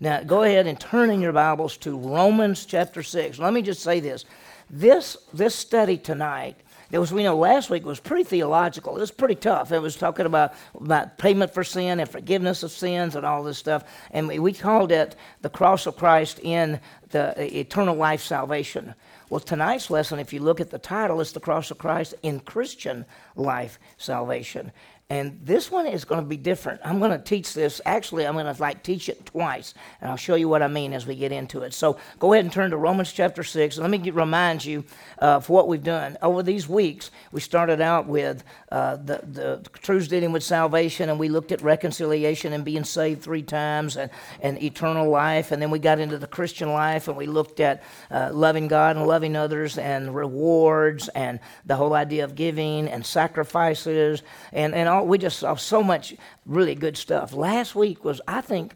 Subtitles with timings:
[0.00, 3.38] Now, go ahead and turn in your Bibles to Romans chapter 6.
[3.38, 4.24] Let me just say this.
[4.68, 6.56] This, this study tonight,
[6.90, 8.96] it was, we know last week was pretty theological.
[8.96, 9.72] It was pretty tough.
[9.72, 13.58] It was talking about, about payment for sin and forgiveness of sins and all this
[13.58, 13.84] stuff.
[14.10, 16.80] And we, we called it the cross of Christ in
[17.10, 18.94] the eternal life salvation.
[19.30, 22.40] Well, tonight's lesson, if you look at the title, is the cross of Christ in
[22.40, 24.70] Christian life salvation.
[25.10, 26.80] And this one is going to be different.
[26.82, 27.78] I'm going to teach this.
[27.84, 30.94] Actually, I'm going to like teach it twice, and I'll show you what I mean
[30.94, 31.74] as we get into it.
[31.74, 33.76] So go ahead and turn to Romans chapter six.
[33.76, 34.82] Let me get, remind you
[35.18, 37.10] of what we've done over these weeks.
[37.32, 41.60] We started out with uh, the the truths dealing with salvation, and we looked at
[41.60, 44.10] reconciliation and being saved three times, and
[44.40, 47.82] and eternal life, and then we got into the Christian life, and we looked at
[48.10, 53.04] uh, loving God and loving others, and rewards, and the whole idea of giving and
[53.04, 56.14] sacrifices, and and we just saw so much
[56.46, 57.32] really good stuff.
[57.32, 58.74] Last week was, I think,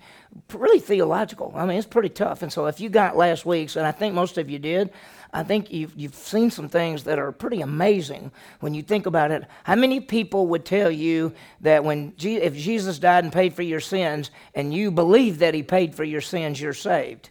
[0.53, 1.53] really theological.
[1.55, 2.43] I mean, it's pretty tough.
[2.43, 4.91] And so if you got last week's, and I think most of you did,
[5.33, 9.31] I think you've, you've seen some things that are pretty amazing when you think about
[9.31, 9.45] it.
[9.65, 13.63] How many people would tell you that when Je- if Jesus died and paid for
[13.63, 17.31] your sins, and you believe that he paid for your sins, you're saved?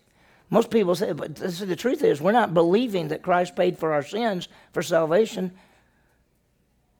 [0.49, 4.03] Most people say, but the truth is, we're not believing that Christ paid for our
[4.03, 5.51] sins for salvation.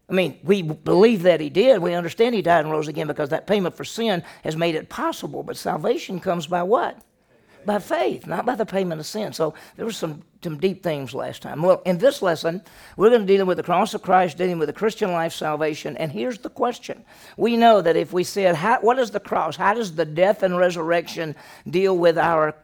[0.09, 1.81] I mean, we believe that he did.
[1.81, 4.88] We understand he died and rose again because that payment for sin has made it
[4.88, 5.44] possible.
[5.44, 7.02] But salvation comes by what?
[7.66, 9.33] By faith, not by the payment of sin.
[9.33, 11.61] So there were some, some deep things last time.
[11.61, 12.61] Well, in this lesson,
[12.95, 15.97] we're going to deal with the cross of Christ, dealing with the Christian life salvation.
[15.97, 17.03] And here's the question.
[17.35, 19.58] We know that if we said, how, what is the cross?
[19.58, 21.35] How does the death and resurrection
[21.69, 22.55] deal with our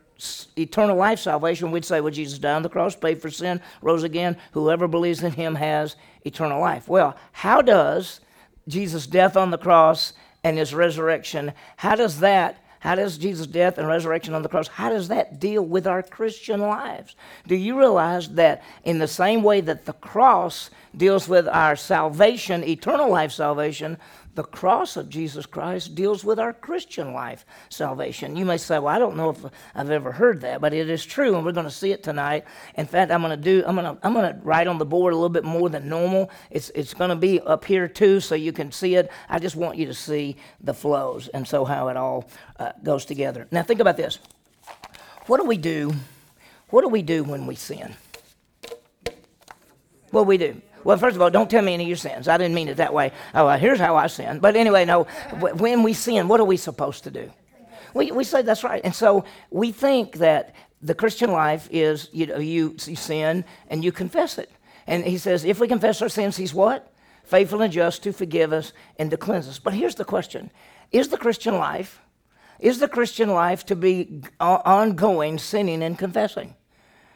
[0.57, 4.03] eternal life salvation, we'd say, well, Jesus died on the cross, paid for sin, rose
[4.03, 4.37] again.
[4.51, 6.87] Whoever believes in him has eternal life.
[6.87, 8.19] Well, how does
[8.67, 13.77] Jesus' death on the cross and his resurrection, how does that how does Jesus' death
[13.77, 17.15] and resurrection on the cross, how does that deal with our Christian lives?
[17.47, 22.61] Do you realize that in the same way that the cross deals with our salvation,
[22.65, 23.97] eternal life salvation,
[24.35, 28.35] the cross of Jesus Christ deals with our Christian life salvation.
[28.35, 29.45] You may say, "Well, I don't know if
[29.75, 32.45] I've ever heard that," but it is true, and we're going to see it tonight.
[32.75, 34.85] In fact, I'm going to do I'm going to I'm going to write on the
[34.85, 36.31] board a little bit more than normal.
[36.49, 39.11] It's it's going to be up here too, so you can see it.
[39.29, 42.29] I just want you to see the flows and so how it all
[42.59, 43.47] uh, goes together.
[43.51, 44.19] Now, think about this.
[45.27, 45.93] What do we do?
[46.69, 47.95] What do we do when we sin?
[50.09, 50.61] What do we do?
[50.83, 52.27] Well, first of all, don't tell me any of your sins.
[52.27, 53.11] I didn't mean it that way.
[53.33, 54.39] Oh, well, here's how I sin.
[54.39, 55.03] But anyway, no,
[55.39, 57.31] when we sin, what are we supposed to do?
[57.93, 58.81] We, we say that's right.
[58.83, 63.83] And so we think that the Christian life is you, know, you, you sin and
[63.83, 64.51] you confess it.
[64.85, 66.91] And he says, if we confess our sins, he's what?
[67.23, 69.59] Faithful and just to forgive us and to cleanse us.
[69.59, 70.51] But here's the question
[70.91, 72.01] Is the Christian life,
[72.59, 76.55] is the Christian life to be ongoing sinning and confessing?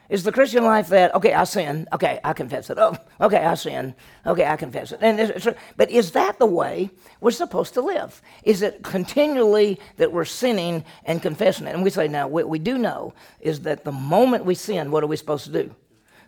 [0.08, 2.78] Is the Christian life that, okay, I sin, okay, I confess it.
[2.80, 3.94] Oh, okay, I sin,
[4.26, 5.00] okay, I confess it.
[5.02, 5.46] And it's,
[5.76, 8.22] but is that the way we're supposed to live?
[8.42, 11.74] Is it continually that we're sinning and confessing it?
[11.74, 15.04] And we say, now, what we do know is that the moment we sin, what
[15.04, 15.74] are we supposed to do?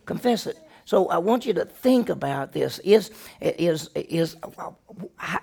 [0.05, 0.59] Confess it.
[0.85, 2.81] So I want you to think about this.
[2.81, 4.73] Is, is, is uh,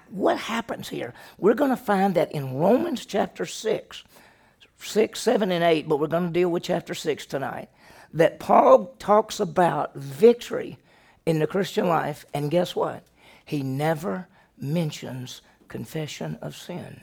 [0.09, 1.13] what happens here?
[1.39, 4.03] We're going to find that in Romans chapter 6,
[4.77, 7.69] 6, 7, and 8, but we're going to deal with chapter 6 tonight
[8.13, 10.77] that Paul talks about victory
[11.25, 13.03] in the Christian life, and guess what?
[13.43, 14.27] He never
[14.57, 17.01] mentions confession of sin.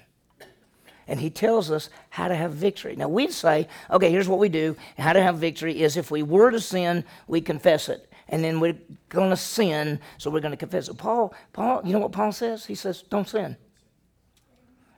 [1.07, 2.97] And he tells us how to have victory.
[2.97, 4.75] Now, we'd say, okay, here's what we do.
[4.97, 8.11] How to have victory is if we were to sin, we confess it.
[8.29, 8.79] And then we're
[9.11, 10.97] going to sin, so we're going to confess it.
[10.97, 12.65] Paul, Paul, you know what Paul says?
[12.65, 13.59] He says, don't sin.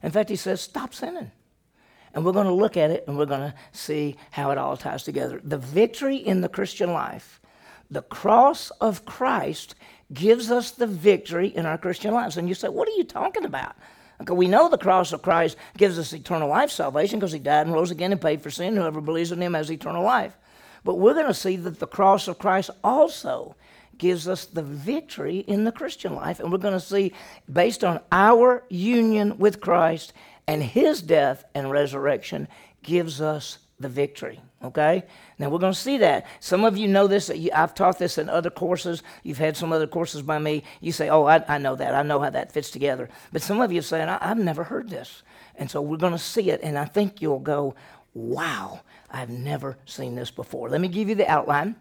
[0.02, 1.32] In fact, he says, stop sinning.
[2.16, 4.74] And we're going to look at it and we're going to see how it all
[4.78, 5.38] ties together.
[5.44, 7.42] The victory in the Christian life,
[7.90, 9.74] the cross of Christ
[10.10, 12.38] gives us the victory in our Christian lives.
[12.38, 13.76] And you say, what are you talking about?
[14.22, 17.66] Okay, we know the cross of Christ gives us eternal life salvation because he died
[17.66, 18.76] and rose again and paid for sin.
[18.76, 20.34] Whoever believes in him has eternal life.
[20.84, 23.56] But we're going to see that the cross of Christ also
[23.98, 26.40] gives us the victory in the Christian life.
[26.40, 27.12] And we're going to see,
[27.52, 30.14] based on our union with Christ
[30.46, 32.48] and his death and resurrection
[32.82, 34.40] gives us the victory.
[34.62, 35.04] Okay?
[35.38, 36.26] Now we're going to see that.
[36.40, 37.30] Some of you know this.
[37.30, 39.02] I've taught this in other courses.
[39.22, 40.62] You've had some other courses by me.
[40.80, 41.94] You say, oh, I, I know that.
[41.94, 43.08] I know how that fits together.
[43.32, 45.22] But some of you say, I've never heard this.
[45.56, 47.74] And so we're going to see it, and I think you'll go,
[48.14, 50.68] wow, I've never seen this before.
[50.68, 51.76] Let me give you the outline.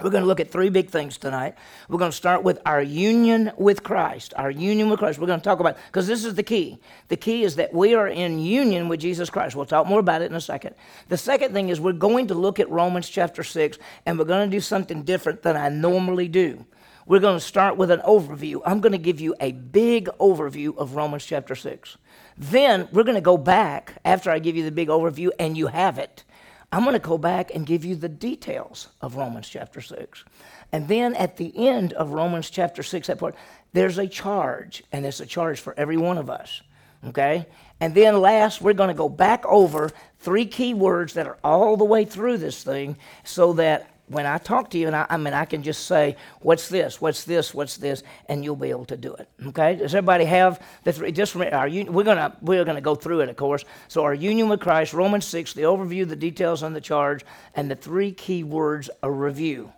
[0.00, 1.54] We're going to look at three big things tonight.
[1.88, 4.32] We're going to start with our union with Christ.
[4.36, 5.18] Our union with Christ.
[5.18, 6.80] We're going to talk about, because this is the key.
[7.08, 9.54] The key is that we are in union with Jesus Christ.
[9.54, 10.74] We'll talk more about it in a second.
[11.08, 14.50] The second thing is we're going to look at Romans chapter 6, and we're going
[14.50, 16.64] to do something different than I normally do.
[17.06, 18.62] We're going to start with an overview.
[18.64, 21.98] I'm going to give you a big overview of Romans chapter 6.
[22.38, 25.66] Then we're going to go back after I give you the big overview, and you
[25.66, 26.24] have it
[26.72, 30.24] I'm going to go back and give you the details of Romans chapter 6.
[30.72, 33.34] And then at the end of Romans chapter 6, that part,
[33.74, 36.62] there's a charge, and it's a charge for every one of us.
[37.06, 37.46] Okay?
[37.78, 39.90] And then last, we're going to go back over
[40.20, 44.38] three key words that are all the way through this thing so that when I
[44.38, 47.54] talk to you, and I, I, mean, I can just say, what's this, what's this,
[47.54, 49.28] what's this, and you'll be able to do it.
[49.46, 49.76] Okay?
[49.76, 51.12] Does everybody have the three?
[51.12, 53.64] Just our, we're gonna we're gonna go through it, of course.
[53.88, 57.70] So our union with Christ, Romans six, the overview, the details on the charge, and
[57.70, 59.72] the three key words a review.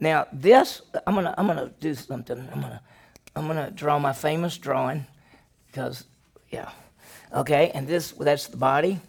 [0.00, 2.38] Now this, I'm gonna I'm gonna do something.
[2.52, 2.80] I'm gonna
[3.34, 5.06] I'm gonna draw my famous drawing,
[5.66, 6.04] because
[6.50, 6.70] yeah,
[7.32, 7.70] okay.
[7.74, 9.00] And this that's the body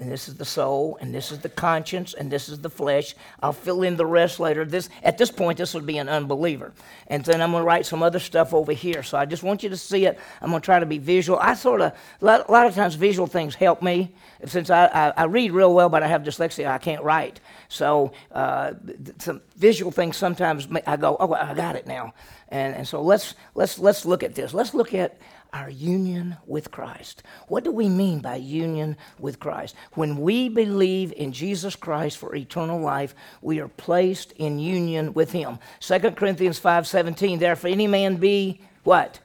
[0.00, 3.16] and this is the soul, and this is the conscience, and this is the flesh.
[3.42, 4.64] I'll fill in the rest later.
[4.64, 6.72] This at this point, this would be an unbeliever,
[7.08, 9.02] and then I'm going to write some other stuff over here.
[9.02, 10.16] So I just want you to see it.
[10.40, 11.38] I'm going to try to be visual.
[11.40, 11.92] I sort of
[12.22, 14.12] a lot, of times visual things help me
[14.46, 16.68] since I, I, I, read real well, but I have dyslexia.
[16.68, 18.74] I can't write, so uh,
[19.18, 22.14] some visual things sometimes I go, oh, I got it now,
[22.50, 24.54] and and so let's let's let's look at this.
[24.54, 25.18] Let's look at
[25.52, 27.22] our union with Christ.
[27.48, 29.74] What do we mean by union with Christ?
[29.92, 35.32] When we believe in Jesus Christ for eternal life, we are placed in union with
[35.32, 35.58] him.
[35.80, 39.20] 2 Corinthians 5:17, therefore any man be what?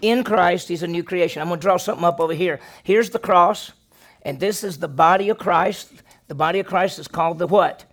[0.00, 1.42] In Christ, he's a new creation.
[1.42, 2.60] I'm going to draw something up over here.
[2.84, 3.72] Here's the cross,
[4.22, 5.90] and this is the body of Christ.
[6.28, 7.84] The body of Christ is called the what?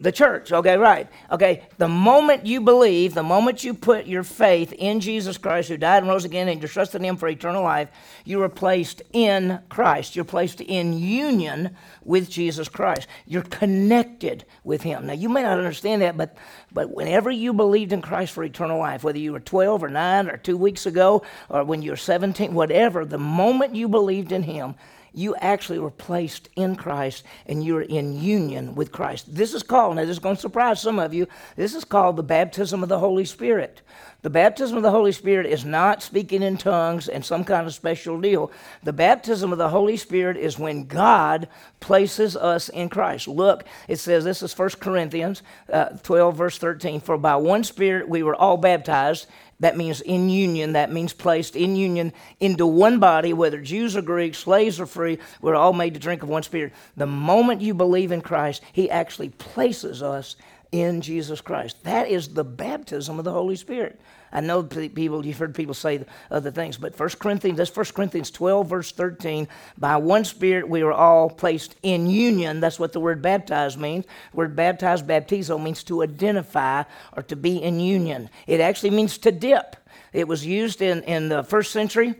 [0.00, 1.08] The church, okay, right.
[1.30, 5.76] Okay, the moment you believe, the moment you put your faith in Jesus Christ, who
[5.76, 7.90] died and rose again, and you trust in Him for eternal life,
[8.24, 10.16] you are placed in Christ.
[10.16, 13.06] You're placed in union with Jesus Christ.
[13.24, 15.06] You're connected with Him.
[15.06, 16.36] Now, you may not understand that, but,
[16.72, 20.28] but whenever you believed in Christ for eternal life, whether you were 12 or 9
[20.28, 24.42] or two weeks ago, or when you were 17, whatever, the moment you believed in
[24.42, 24.74] Him,
[25.14, 29.34] you actually were placed in Christ and you're in union with Christ.
[29.34, 31.26] This is called, now this is going to surprise some of you,
[31.56, 33.82] this is called the baptism of the Holy Spirit.
[34.24, 37.74] The baptism of the Holy Spirit is not speaking in tongues and some kind of
[37.74, 38.50] special deal.
[38.82, 41.46] The baptism of the Holy Spirit is when God
[41.78, 43.28] places us in Christ.
[43.28, 47.00] Look, it says, this is 1 Corinthians uh, 12, verse 13.
[47.00, 49.26] For by one Spirit we were all baptized
[49.60, 50.72] that means in union.
[50.72, 55.18] That means placed in union into one body, whether Jews or Greeks, slaves or free.
[55.40, 56.72] We're all made to drink of one spirit.
[56.96, 60.36] The moment you believe in Christ, He actually places us
[60.74, 61.84] in Jesus Christ.
[61.84, 64.00] That is the baptism of the Holy Spirit.
[64.32, 68.32] I know people, you've heard people say other things, but 1 Corinthians, that's 1 Corinthians
[68.32, 69.46] 12, verse 13.
[69.78, 72.58] By one Spirit we are all placed in union.
[72.58, 74.04] That's what the word baptized means.
[74.32, 76.82] The word baptized, baptizo, means to identify
[77.16, 78.28] or to be in union.
[78.48, 79.76] It actually means to dip.
[80.12, 82.16] It was used in, in the first century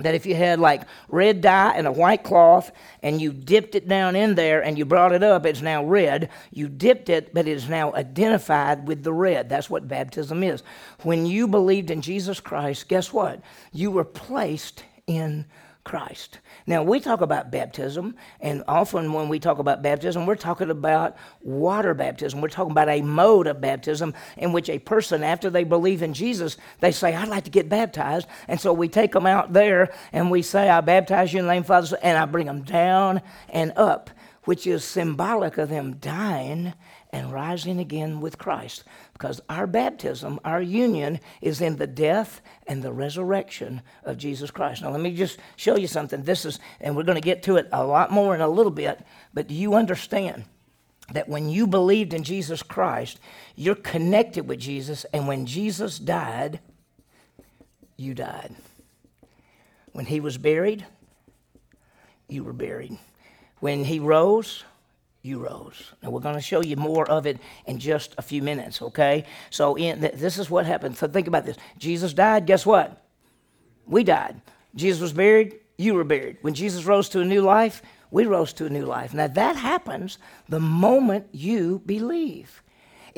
[0.00, 2.70] that if you had like red dye and a white cloth
[3.02, 6.30] and you dipped it down in there and you brought it up, it's now red.
[6.50, 9.48] You dipped it, but it is now identified with the red.
[9.48, 10.62] That's what baptism is.
[11.02, 13.40] When you believed in Jesus Christ, guess what?
[13.72, 15.46] You were placed in
[15.84, 16.38] Christ.
[16.68, 21.16] Now, we talk about baptism, and often when we talk about baptism, we're talking about
[21.40, 22.42] water baptism.
[22.42, 26.12] We're talking about a mode of baptism in which a person, after they believe in
[26.12, 28.28] Jesus, they say, I'd like to get baptized.
[28.48, 31.54] And so we take them out there and we say, I baptize you in the
[31.54, 34.10] name of Father, and I bring them down and up,
[34.44, 36.74] which is symbolic of them dying
[37.10, 38.84] and rising again with Christ.
[39.12, 44.82] Because our baptism, our union, is in the death and the resurrection of Jesus Christ.
[44.82, 46.22] Now, let me just show you something.
[46.22, 48.72] This is, and we're going to get to it a lot more in a little
[48.72, 49.00] bit,
[49.32, 50.44] but do you understand?
[51.12, 53.18] that when you believed in Jesus Christ,
[53.56, 56.60] you're connected with Jesus, and when Jesus died,
[57.96, 58.54] you died.
[59.92, 60.84] When he was buried,
[62.28, 62.98] you were buried.
[63.60, 64.64] When he rose,
[65.28, 65.92] you rose.
[66.02, 69.24] Now we're going to show you more of it in just a few minutes, okay?
[69.50, 70.96] So in th- this is what happened.
[70.96, 71.56] So think about this.
[71.78, 73.04] Jesus died, guess what?
[73.86, 74.40] We died.
[74.74, 76.38] Jesus was buried, you were buried.
[76.40, 79.14] When Jesus rose to a new life, we rose to a new life.
[79.14, 80.18] Now that happens
[80.48, 82.62] the moment you believe.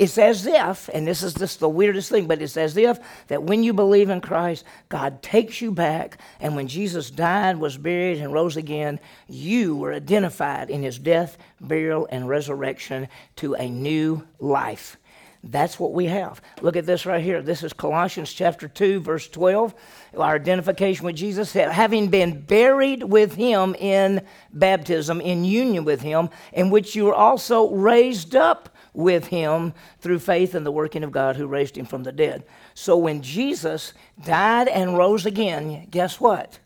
[0.01, 3.43] It's as if, and this is just the weirdest thing, but it's as if that
[3.43, 8.17] when you believe in Christ, God takes you back, and when Jesus died, was buried,
[8.17, 14.27] and rose again, you were identified in his death, burial, and resurrection to a new
[14.39, 14.97] life.
[15.43, 16.41] That's what we have.
[16.61, 17.43] Look at this right here.
[17.43, 19.75] This is Colossians chapter 2, verse 12.
[20.17, 26.29] Our identification with Jesus, having been buried with him in baptism, in union with him,
[26.53, 31.11] in which you were also raised up with him through faith in the working of
[31.11, 32.43] God who raised him from the dead.
[32.73, 33.93] So when Jesus
[34.23, 36.59] died and rose again, guess what?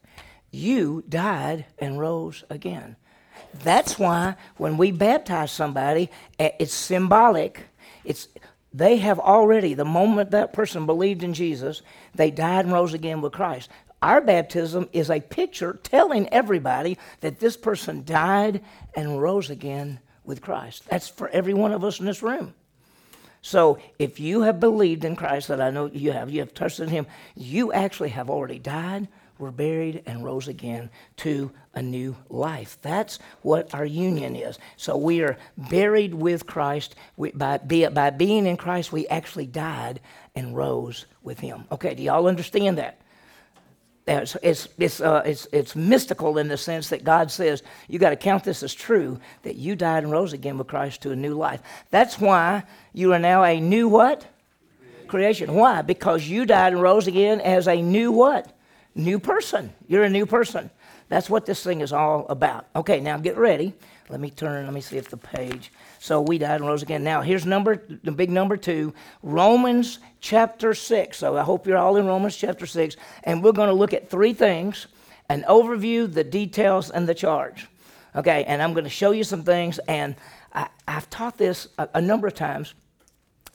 [0.52, 2.96] You died and rose again.
[3.64, 7.62] That's why when we baptize somebody, eh, it's symbolic.
[8.04, 8.28] It's
[8.74, 11.82] they have already, the moment that person believed in Jesus,
[12.14, 13.70] they died and rose again with Christ.
[14.02, 18.62] Our baptism is a picture telling everybody that this person died
[18.94, 20.84] and rose again with Christ.
[20.90, 22.54] That's for every one of us in this room.
[23.42, 26.90] So if you have believed in Christ, that I know you have, you have trusted
[26.90, 27.06] Him,
[27.36, 32.80] you actually have already died, were buried, and rose again to a new life.
[32.82, 34.58] That's what our union is.
[34.78, 36.96] So we are buried with Christ.
[37.18, 40.00] We, by, be, by being in Christ, we actually died
[40.36, 41.66] and rose with Him.
[41.72, 43.00] Okay, do y'all understand that?
[44.08, 48.12] It's, it's, it's, uh, it's, it's mystical in the sense that God says you got
[48.12, 51.16] to count this as true that you died and rose again with Christ to a
[51.16, 51.62] new life.
[51.90, 54.26] That's why you are now a new what?
[55.08, 55.54] Creation.
[55.54, 55.82] Why?
[55.82, 58.56] Because you died and rose again as a new what?
[58.94, 59.74] New person.
[59.88, 60.70] You're a new person.
[61.10, 62.68] That's what this thing is all about.
[62.76, 63.74] Okay, now get ready.
[64.10, 65.72] Let me turn, let me see if the page.
[66.00, 67.04] So we died and rose again.
[67.04, 68.94] Now, here's number, the big number two,
[69.24, 71.18] Romans chapter 6.
[71.18, 72.96] So I hope you're all in Romans chapter 6.
[73.24, 74.88] And we're going to look at three things
[75.28, 77.68] an overview, the details, and the charge.
[78.16, 79.80] Okay, and I'm going to show you some things.
[79.88, 80.16] And
[80.54, 82.76] I, have taught this a, a number of times.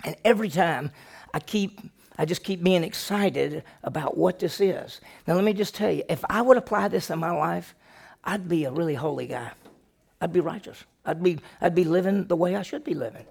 [0.04, 0.90] And every time
[1.32, 1.80] I keep
[2.18, 5.00] I just keep being excited about what this is.
[5.26, 7.74] Now, let me just tell you if I would apply this in my life,
[8.22, 9.52] I'd be a really holy guy.
[10.20, 10.84] I'd be righteous.
[11.04, 13.24] I'd be, I'd be living the way I should be living.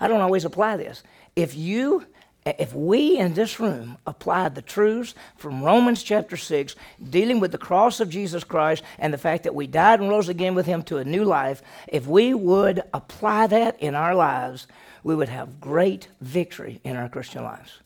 [0.00, 1.02] I don't always apply this.
[1.34, 2.06] If you,
[2.46, 6.76] if we in this room applied the truths from Romans chapter 6,
[7.10, 10.28] dealing with the cross of Jesus Christ and the fact that we died and rose
[10.28, 14.68] again with him to a new life, if we would apply that in our lives,
[15.02, 17.80] we would have great victory in our Christian lives.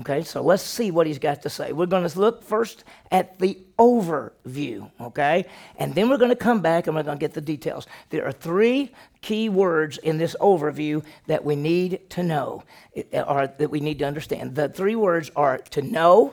[0.00, 1.72] Okay, so let's see what he's got to say.
[1.72, 5.44] We're going to look first at the overview, okay?
[5.76, 7.86] And then we're going to come back and we're going to get the details.
[8.08, 12.64] There are three key words in this overview that we need to know,
[12.96, 14.54] eh, or that we need to understand.
[14.54, 16.32] The three words are to know.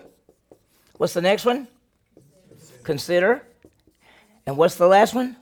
[0.96, 1.68] What's the next one?
[2.84, 3.44] Consider.
[4.46, 5.36] And what's the last one?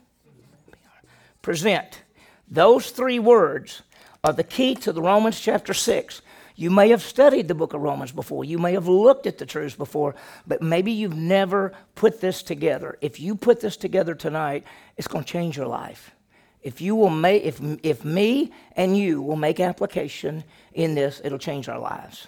[1.44, 2.02] Present.
[2.50, 3.84] Those three words
[4.24, 6.24] are the key to the Romans chapter 6.
[6.56, 8.46] You may have studied the book of Romans before.
[8.46, 10.16] You may have looked at the truths before,
[10.48, 12.98] but maybe you've never put this together.
[13.02, 14.64] If you put this together tonight,
[14.96, 16.12] it's going to change your life.
[16.62, 20.44] If you will make, if, if me and you will make application
[20.74, 22.28] in this, it'll change our lives.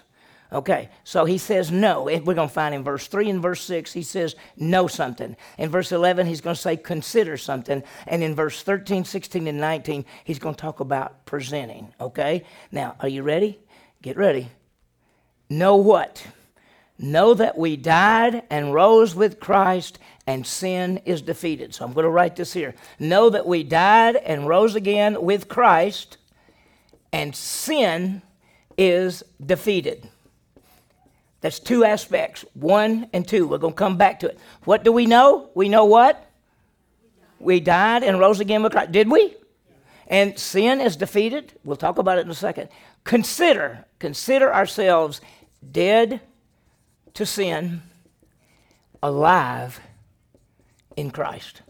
[0.51, 2.03] Okay, so he says know.
[2.03, 5.36] We're going to find in verse 3 and verse 6, he says know something.
[5.57, 7.84] In verse 11, he's going to say consider something.
[8.05, 11.93] And in verse 13, 16, and 19, he's going to talk about presenting.
[12.00, 13.60] Okay, now, are you ready?
[14.01, 14.49] Get ready.
[15.49, 16.25] Know what?
[16.99, 21.73] Know that we died and rose with Christ and sin is defeated.
[21.73, 22.75] So I'm going to write this here.
[22.99, 26.17] Know that we died and rose again with Christ
[27.13, 28.21] and sin
[28.77, 30.09] is defeated.
[31.41, 33.47] That's two aspects, one and two.
[33.47, 34.39] We're going to come back to it.
[34.63, 35.49] What do we know?
[35.53, 36.23] We know what?
[37.39, 38.91] We died and rose again with Christ.
[38.91, 39.35] Did we?
[40.07, 41.53] And sin is defeated.
[41.63, 42.69] We'll talk about it in a second.
[43.07, 45.21] Consider, consider ourselves
[45.71, 46.19] dead
[47.13, 47.81] to sin,
[49.01, 49.79] alive
[50.97, 51.61] in Christ.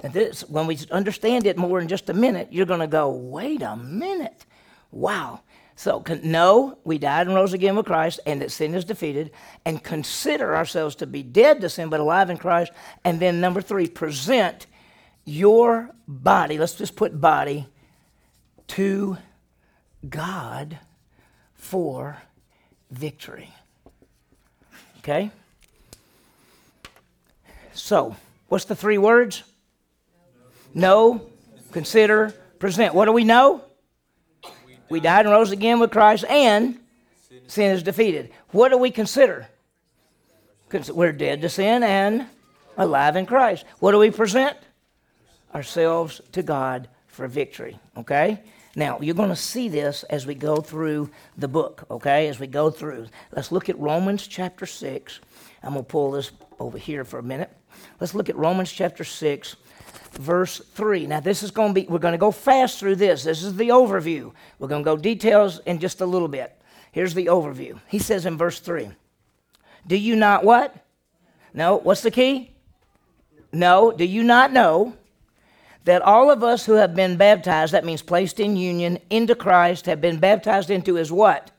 [0.00, 3.08] And this, when we understand it more in just a minute, you're going to go,
[3.08, 4.44] wait a minute.
[4.90, 5.40] Wow.
[5.74, 9.30] So, know, we died and rose again with Christ, and that sin is defeated,
[9.64, 12.72] and consider ourselves to be dead to sin but alive in Christ.
[13.06, 14.66] And then, number three, present
[15.24, 17.66] your body, let's just put body,
[18.68, 19.16] to
[20.08, 20.78] God
[21.54, 22.16] for
[22.90, 23.52] victory.
[24.98, 25.30] Okay?
[27.72, 28.16] So,
[28.48, 29.42] what's the three words?
[30.74, 31.22] Know,
[31.72, 32.94] consider, present.
[32.94, 33.62] What do we know?
[34.88, 36.78] We died and rose again with Christ, and
[37.46, 38.30] sin is defeated.
[38.50, 39.48] What do we consider?
[40.90, 42.26] We're dead to sin and
[42.76, 43.64] alive in Christ.
[43.78, 44.56] What do we present?
[45.54, 47.78] Ourselves to God for victory.
[47.96, 48.40] Okay?
[48.76, 52.28] Now, you're going to see this as we go through the book, okay?
[52.28, 53.06] As we go through.
[53.34, 55.20] Let's look at Romans chapter 6.
[55.62, 56.30] I'm going to pull this
[56.60, 57.50] over here for a minute.
[58.00, 59.56] Let's look at Romans chapter 6,
[60.12, 61.06] verse 3.
[61.06, 63.24] Now, this is going to be, we're going to go fast through this.
[63.24, 64.32] This is the overview.
[64.58, 66.60] We're going to go details in just a little bit.
[66.92, 67.80] Here's the overview.
[67.88, 68.90] He says in verse 3
[69.86, 70.76] Do you not what?
[71.54, 72.54] Know, what's the key?
[73.52, 74.94] Know, do you not know
[75.86, 79.86] that all of us who have been baptized, that means placed in union into Christ,
[79.86, 81.52] have been baptized into his what?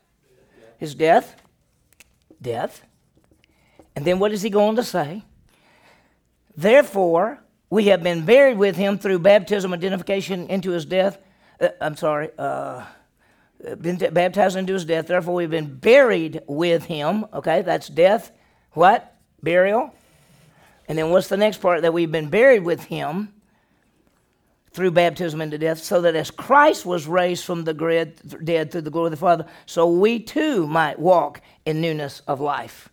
[0.78, 1.42] His death.
[2.42, 2.86] Death.
[3.96, 5.24] And then what is he going to say?
[6.58, 11.18] Therefore, we have been buried with him through baptism, identification into his death.
[11.62, 12.84] Uh, I'm sorry, uh,
[13.80, 15.08] been baptized into his death.
[15.08, 17.26] Therefore, we've been buried with him.
[17.34, 18.32] Okay, that's death.
[18.74, 19.16] What?
[19.42, 19.96] Burial.
[20.90, 21.82] And then what's the next part?
[21.82, 23.34] That we've been buried with him
[24.78, 27.74] through baptism into death, so that as Christ was raised from the
[28.44, 32.40] dead through the glory of the Father, so we too might walk in newness of
[32.40, 32.88] life.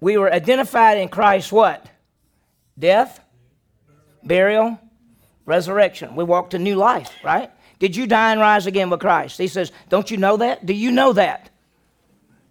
[0.00, 1.86] We were identified in Christ what?
[2.78, 3.20] Death,
[4.22, 4.78] burial,
[5.46, 6.14] resurrection.
[6.14, 7.50] We walked a new life, right?
[7.78, 9.38] Did you die and rise again with Christ?
[9.38, 10.66] He says, Don't you know that?
[10.66, 11.48] Do you know that?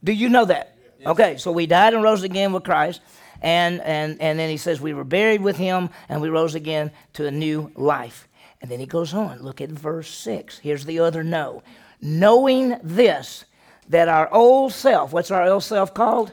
[0.04, 0.76] Do you know that?
[1.06, 3.02] Okay, so we died and rose again with Christ.
[3.42, 6.92] And, and, and then he says, We were buried with him and we rose again
[7.14, 8.28] to a new life.
[8.62, 9.40] And then he goes on.
[9.40, 10.60] Look at verse 6.
[10.60, 11.64] Here's the other know.
[12.00, 13.46] Knowing this,
[13.90, 16.32] that our old self, what's our old self called?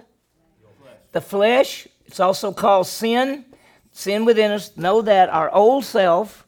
[1.13, 1.89] The flesh.
[2.05, 3.45] It's also called sin.
[3.93, 4.77] Sin within us.
[4.77, 6.47] Know that our old self,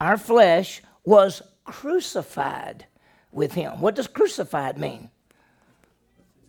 [0.00, 2.86] our flesh, was crucified
[3.30, 3.80] with him.
[3.80, 5.10] What does crucified mean?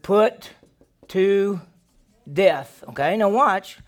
[0.02, 0.50] Put
[1.10, 1.62] to
[2.32, 2.84] death.
[2.90, 3.80] Okay, now watch.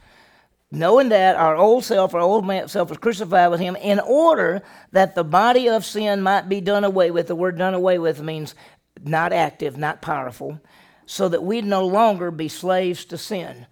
[0.72, 4.62] Knowing that our old self, our old man self was crucified with him in order
[4.92, 7.28] that the body of sin might be done away with.
[7.28, 8.56] The word done away with means
[9.04, 10.60] not active, not powerful,
[11.06, 13.68] so that we'd no longer be slaves to sin.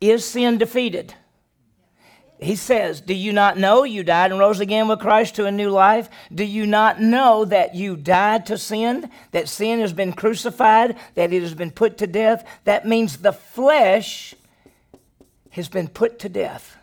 [0.00, 1.14] Is sin defeated?
[2.40, 5.52] He says, Do you not know you died and rose again with Christ to a
[5.52, 6.08] new life?
[6.32, 9.10] Do you not know that you died to sin?
[9.30, 12.46] That sin has been crucified, that it has been put to death?
[12.64, 14.34] That means the flesh
[15.50, 16.76] has been put to death.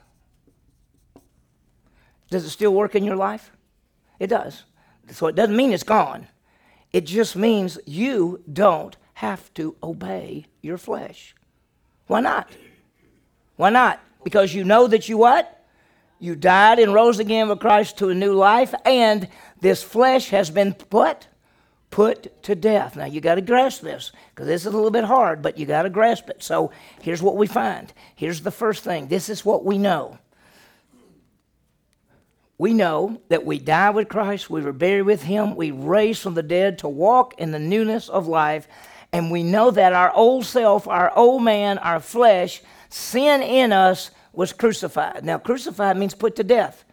[2.30, 3.52] Does it still work in your life?
[4.20, 4.64] It does.
[5.10, 6.28] So it doesn't mean it's gone.
[6.94, 11.36] It just means you don't have to obey your flesh.
[12.08, 12.50] Why not?
[13.58, 14.00] Why not?
[14.24, 15.66] Because you know that you what?
[16.20, 19.28] You died and rose again with Christ to a new life, and
[19.60, 21.28] this flesh has been put
[21.92, 22.96] put to death.
[22.96, 25.66] Now you got to grasp this because this is a little bit hard, but you
[25.66, 26.42] got to grasp it.
[26.42, 27.94] So here's what we find.
[28.16, 29.08] Here's the first thing.
[29.08, 30.18] This is what we know.
[32.58, 36.36] We know that we die with Christ, we were buried with him, we raised from
[36.36, 38.68] the dead to walk in the newness of life,
[39.12, 42.62] and we know that our old self, our old man, our flesh
[42.94, 45.26] sin in us was crucified.
[45.26, 46.84] Now, crucified means put to death.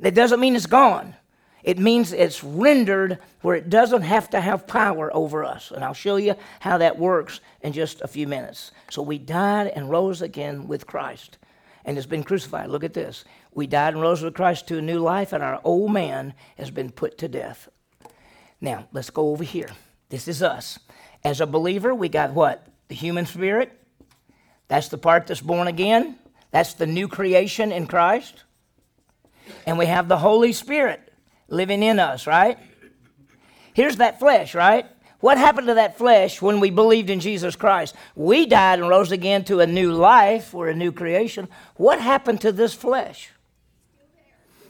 [0.00, 1.14] That doesn't mean it's gone.
[1.62, 5.70] It means it's rendered where it doesn't have to have power over us.
[5.70, 8.70] And I'll show you how that works in just a few minutes.
[8.90, 11.38] So we died and rose again with Christ
[11.86, 12.68] and has been crucified.
[12.68, 13.24] Look at this.
[13.52, 16.70] We died and rose with Christ to a new life, and our old man has
[16.70, 17.68] been put to death.
[18.60, 19.68] Now, let's go over here.
[20.08, 20.78] This is us.
[21.22, 22.66] As a believer, we got what?
[22.88, 23.72] The human spirit,
[24.68, 26.16] that's the part that's born again.
[26.50, 28.44] That's the new creation in Christ.
[29.66, 31.12] And we have the Holy Spirit
[31.48, 32.58] living in us, right?
[33.74, 34.86] Here's that flesh, right?
[35.20, 37.94] What happened to that flesh when we believed in Jesus Christ?
[38.14, 41.48] We died and rose again to a new life or a new creation.
[41.76, 43.30] What happened to this flesh?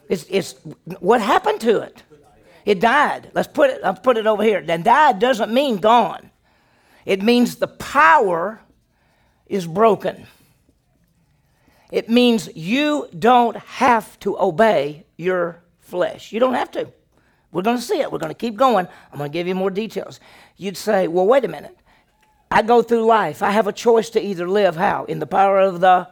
[0.09, 0.55] It's, it's
[1.01, 2.03] what happened to it?
[2.65, 3.31] It died.
[3.35, 3.81] Let's put it.
[3.83, 4.65] Let's put it over here.
[4.67, 6.31] And died doesn't mean gone.
[7.05, 8.61] It means the power
[9.47, 10.27] is broken.
[11.91, 16.33] It means you don't have to obey your flesh.
[16.33, 16.91] You don't have to.
[17.53, 18.11] We're going to see it.
[18.11, 18.89] We're going to keep going.
[19.13, 20.19] I'm going to give you more details.
[20.57, 21.79] You'd say, well, wait a minute.
[22.51, 23.43] I go through life.
[23.43, 25.05] I have a choice to either live how?
[25.05, 26.09] In the power of the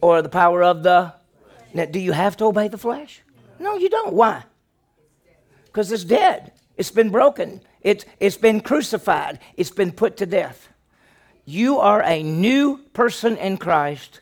[0.00, 1.12] or the power of the.
[1.74, 3.22] Now, do you have to obey the flesh?
[3.58, 4.14] No, you don't.
[4.14, 4.44] Why?
[5.66, 6.52] Because it's dead.
[6.76, 7.60] It's been broken.
[7.82, 9.38] It's, it's been crucified.
[9.56, 10.68] It's been put to death.
[11.44, 14.20] You are a new person in Christ.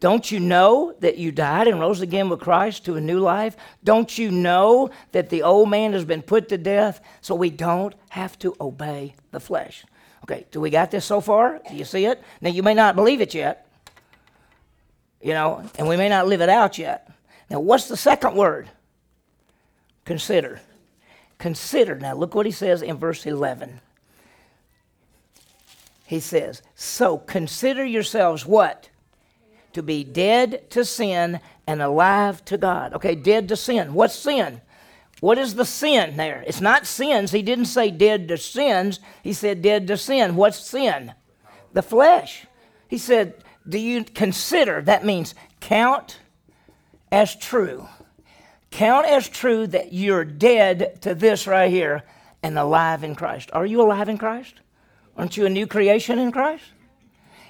[0.00, 3.56] Don't you know that you died and rose again with Christ to a new life?
[3.82, 7.94] Don't you know that the old man has been put to death so we don't
[8.10, 9.84] have to obey the flesh?
[10.24, 11.60] Okay, do we got this so far?
[11.68, 12.22] Do you see it?
[12.40, 13.66] Now, you may not believe it yet,
[15.20, 17.10] you know, and we may not live it out yet.
[17.50, 18.68] Now, what's the second word?
[20.04, 20.60] Consider.
[21.38, 21.98] Consider.
[21.98, 23.80] Now, look what he says in verse 11.
[26.08, 28.88] He says, So consider yourselves what?
[29.74, 32.94] To be dead to sin and alive to God.
[32.94, 33.92] Okay, dead to sin.
[33.92, 34.62] What's sin?
[35.20, 36.42] What is the sin there?
[36.46, 37.32] It's not sins.
[37.32, 39.00] He didn't say dead to sins.
[39.22, 40.34] He said dead to sin.
[40.34, 41.12] What's sin?
[41.74, 42.46] The flesh.
[42.88, 43.34] He said,
[43.68, 44.80] Do you consider?
[44.80, 46.20] That means count
[47.12, 47.86] as true.
[48.70, 52.04] Count as true that you're dead to this right here
[52.42, 53.50] and alive in Christ.
[53.52, 54.54] Are you alive in Christ?
[55.18, 56.64] Aren't you a new creation in Christ?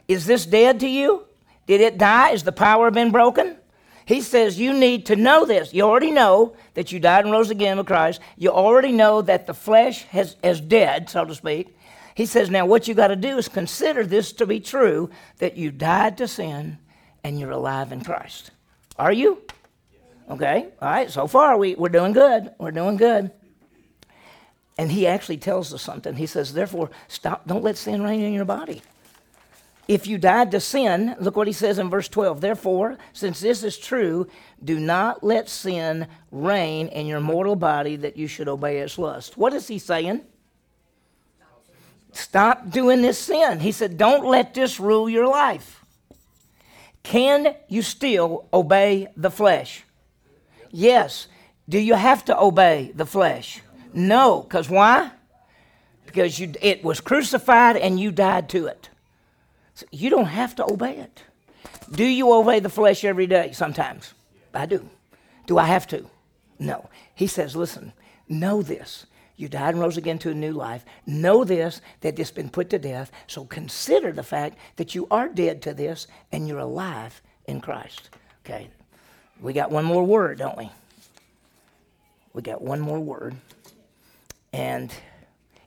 [0.08, 1.26] Is this dead to you?
[1.66, 2.30] Did it die?
[2.30, 3.58] Is the power been broken?
[4.06, 5.74] He says you need to know this.
[5.74, 8.22] You already know that you died and rose again with Christ.
[8.38, 11.76] You already know that the flesh has, is dead, so to speak.
[12.14, 15.58] He says, now what you got to do is consider this to be true that
[15.58, 16.78] you died to sin
[17.22, 18.50] and you're alive in Christ.
[18.98, 19.42] Are you?
[20.30, 22.50] Okay, all right, so far we, we're doing good.
[22.58, 23.30] We're doing good.
[24.78, 26.14] And he actually tells us something.
[26.14, 28.80] He says, therefore, stop, don't let sin reign in your body.
[29.88, 32.40] If you died to sin, look what he says in verse 12.
[32.40, 34.28] Therefore, since this is true,
[34.62, 39.36] do not let sin reign in your mortal body that you should obey its lust.
[39.36, 40.20] What is he saying?
[42.12, 43.60] Stop doing this sin.
[43.60, 45.84] He said, don't let this rule your life.
[47.02, 49.84] Can you still obey the flesh?
[50.70, 51.28] Yes.
[51.68, 53.62] Do you have to obey the flesh?
[53.92, 55.10] No, because why?
[56.06, 58.88] Because you, it was crucified and you died to it.
[59.74, 61.22] So you don't have to obey it.
[61.90, 63.52] Do you obey the flesh every day?
[63.52, 64.14] Sometimes.
[64.54, 64.88] I do.
[65.46, 66.06] Do I have to?
[66.58, 66.88] No.
[67.14, 67.92] He says, listen,
[68.28, 69.06] know this.
[69.36, 70.84] You died and rose again to a new life.
[71.06, 73.12] Know this, that it's been put to death.
[73.26, 78.10] So consider the fact that you are dead to this and you're alive in Christ.
[78.44, 78.68] Okay.
[79.40, 80.70] We got one more word, don't we?
[82.32, 83.36] We got one more word
[84.52, 84.92] and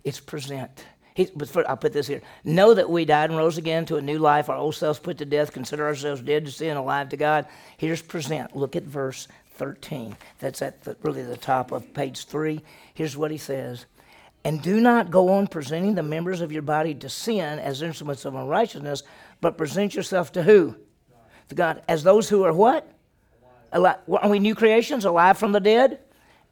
[0.03, 0.85] it's present.
[1.13, 1.29] He,
[1.67, 2.21] I'll put this here.
[2.43, 4.49] Know that we died and rose again to a new life.
[4.49, 5.51] Our old selves put to death.
[5.51, 7.47] Consider ourselves dead to sin, alive to God.
[7.77, 8.55] Here's present.
[8.55, 10.15] Look at verse 13.
[10.39, 12.61] That's at the, really the top of page 3.
[12.93, 13.85] Here's what he says.
[14.43, 18.25] And do not go on presenting the members of your body to sin as instruments
[18.25, 19.03] of unrighteousness,
[19.39, 20.75] but present yourself to who?
[21.49, 21.83] To God.
[21.87, 22.89] As those who are what?
[23.71, 23.97] Alive.
[24.09, 25.99] Are we new creations, alive from the dead?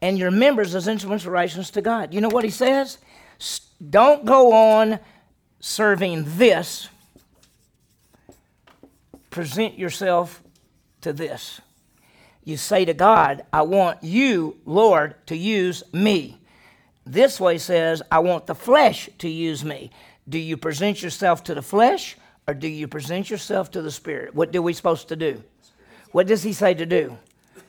[0.02, 1.26] And your members as instruments
[1.72, 2.14] to God.
[2.14, 2.98] You know what he says?
[3.90, 5.00] Don't go on
[5.60, 6.90] serving this.
[9.30, 10.42] Present yourself
[11.02, 11.62] to this.
[12.44, 16.38] You say to God, I want you, Lord, to use me.
[17.06, 19.92] This way says, I want the flesh to use me.
[20.28, 24.34] Do you present yourself to the flesh or do you present yourself to the spirit?
[24.34, 25.44] What do we supposed to do?
[26.12, 27.18] What does he say to do?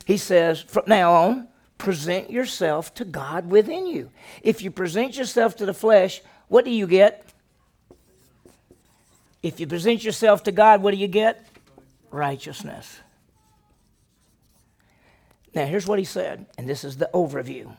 [0.05, 1.47] He says, from now on,
[1.81, 4.11] present yourself to God within you.
[4.43, 7.25] If you present yourself to the flesh, what do you get?
[9.41, 11.43] If you present yourself to God, what do you get?
[12.11, 12.99] Righteousness.
[15.55, 17.73] Now, here's what he said, and this is the overview.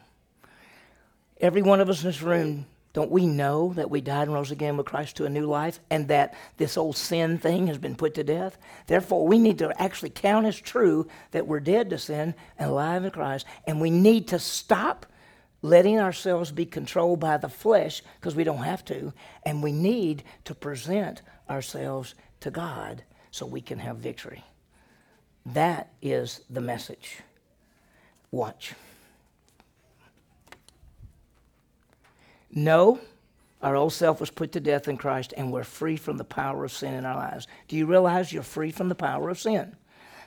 [1.40, 4.50] Every one of us in this room don't we know that we died and rose
[4.50, 7.96] again with Christ to a new life and that this old sin thing has been
[7.96, 8.58] put to death?
[8.86, 13.04] Therefore, we need to actually count as true that we're dead to sin and alive
[13.04, 15.06] in Christ, and we need to stop
[15.62, 19.12] letting ourselves be controlled by the flesh because we don't have to,
[19.44, 24.44] and we need to present ourselves to God so we can have victory.
[25.46, 27.20] That is the message.
[28.30, 28.74] Watch.
[32.52, 33.00] Know,
[33.62, 36.64] our old self was put to death in Christ and we're free from the power
[36.64, 37.46] of sin in our lives.
[37.68, 39.76] Do you realize you're free from the power of sin?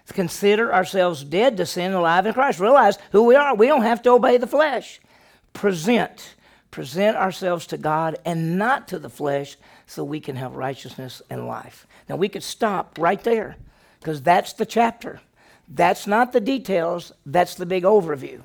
[0.07, 2.59] Consider ourselves dead to sin alive in Christ.
[2.59, 3.55] Realize who we are.
[3.55, 4.99] We don't have to obey the flesh.
[5.53, 6.35] Present.
[6.69, 9.57] Present ourselves to God and not to the flesh
[9.88, 11.88] so we can have righteousness and life.
[12.07, 13.55] Now, we could stop right there
[13.99, 15.21] because that's the chapter.
[15.67, 18.41] That's not the details, that's the big overview.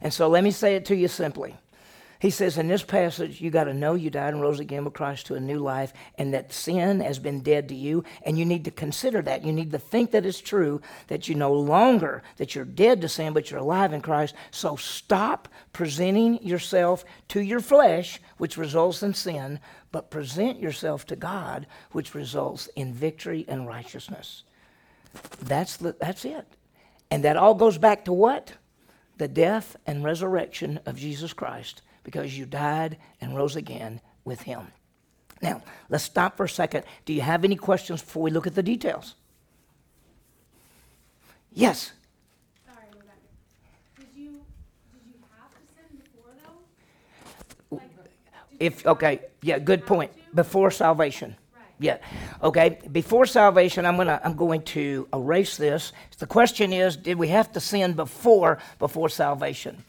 [0.00, 1.56] And so let me say it to you simply.
[2.24, 4.94] He says in this passage, you got to know you died and rose again with
[4.94, 8.46] Christ to a new life, and that sin has been dead to you, and you
[8.46, 9.44] need to consider that.
[9.44, 13.10] You need to think that it's true, that you no longer, that you're dead to
[13.10, 14.34] sin, but you're alive in Christ.
[14.52, 19.60] So stop presenting yourself to your flesh, which results in sin,
[19.92, 24.44] but present yourself to God, which results in victory and righteousness.
[25.42, 26.46] That's, the, that's it.
[27.10, 28.54] And that all goes back to what?
[29.18, 34.68] The death and resurrection of Jesus Christ because you died and rose again with him.
[35.42, 36.84] Now, let's stop for a second.
[37.04, 39.14] Do you have any questions before we look at the details?
[41.52, 41.92] Yes.
[42.64, 43.12] Sorry, Rebecca.
[43.98, 44.30] Did you,
[44.92, 46.32] did you have to sin before,
[47.70, 47.76] though?
[47.76, 47.90] Like,
[48.60, 50.12] if, okay, yeah, good point.
[50.34, 51.36] Before salvation.
[51.54, 51.64] Right.
[51.78, 51.98] Yeah.
[52.42, 52.78] Okay.
[52.90, 55.92] Before salvation, I'm gonna I'm going to erase this.
[56.18, 59.84] The question is, did we have to sin before before salvation?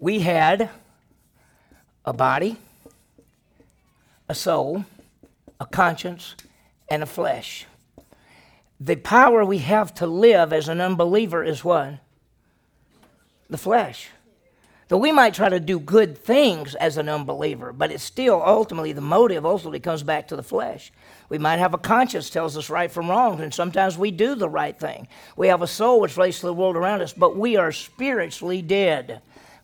[0.00, 0.70] We had
[2.06, 2.56] a body,
[4.30, 4.86] a soul,
[5.60, 6.34] a conscience,
[6.90, 7.66] and a flesh.
[8.80, 11.98] The power we have to live as an unbeliever is what?
[13.50, 14.08] The flesh.
[14.88, 18.92] So we might try to do good things as an unbeliever, but it's still ultimately
[18.92, 20.92] the motive ultimately comes back to the flesh.
[21.28, 24.48] We might have a conscience tells us right from wrong, and sometimes we do the
[24.48, 25.08] right thing.
[25.36, 28.62] We have a soul which relates to the world around us, but we are spiritually
[28.62, 29.20] dead.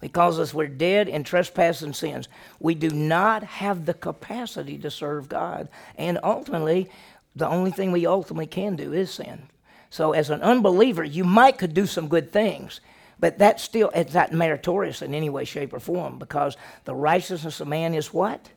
[0.06, 2.28] Because us we're dead in trespass and sins.
[2.60, 5.68] We do not have the capacity to serve God.
[5.98, 6.88] And ultimately,
[7.34, 9.48] the only thing we ultimately can do is sin.
[9.90, 12.80] So as an unbeliever, you might could do some good things,
[13.18, 17.58] but that still it's not meritorious in any way, shape, or form because the righteousness
[17.58, 18.48] of man is what?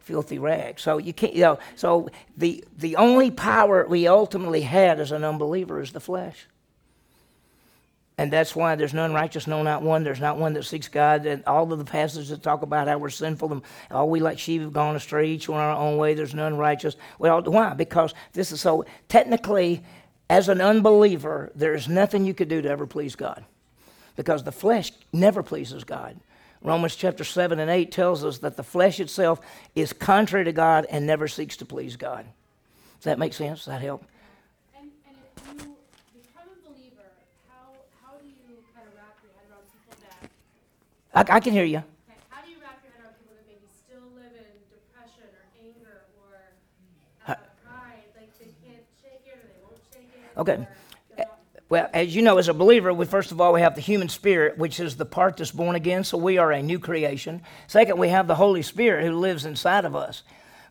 [0.00, 0.82] Filthy rags.
[0.82, 5.22] So you can't, you know, so the the only power we ultimately had as an
[5.22, 6.46] unbeliever is the flesh.
[8.18, 10.02] And that's why there's none righteous, no, not one.
[10.02, 11.26] There's not one that seeks God.
[11.26, 14.38] And all of the passages that talk about how we're sinful and all we like
[14.38, 16.14] sheep have gone astray, each one our own way.
[16.14, 16.96] There's none righteous.
[17.18, 17.74] Well, why?
[17.74, 19.82] Because this is so technically,
[20.30, 23.44] as an unbeliever, there's nothing you could do to ever please God
[24.16, 26.18] because the flesh never pleases God.
[26.62, 29.40] Romans chapter 7 and 8 tells us that the flesh itself
[29.74, 32.26] is contrary to God and never seeks to please God.
[32.98, 33.60] Does that make sense?
[33.60, 34.04] Does that help?
[34.76, 35.76] And, and if you
[36.22, 37.12] become a believer,
[37.48, 37.70] how,
[38.02, 40.30] how do you kind of wrap your head around people that,
[41.16, 41.78] I, I can hear you.
[41.78, 45.24] okay, how do you wrap your head around people that maybe still live in depression
[45.32, 46.34] or anger or
[47.26, 50.38] uh, pride, like they can't shake it or they won't shake it?
[50.38, 50.52] Okay.
[50.52, 50.56] or
[51.16, 53.74] they're not- Well, as you know, as a believer, we first of all we have
[53.74, 56.78] the human spirit, which is the part that's born again, so we are a new
[56.78, 57.42] creation.
[57.66, 60.22] Second, we have the Holy Spirit who lives inside of us.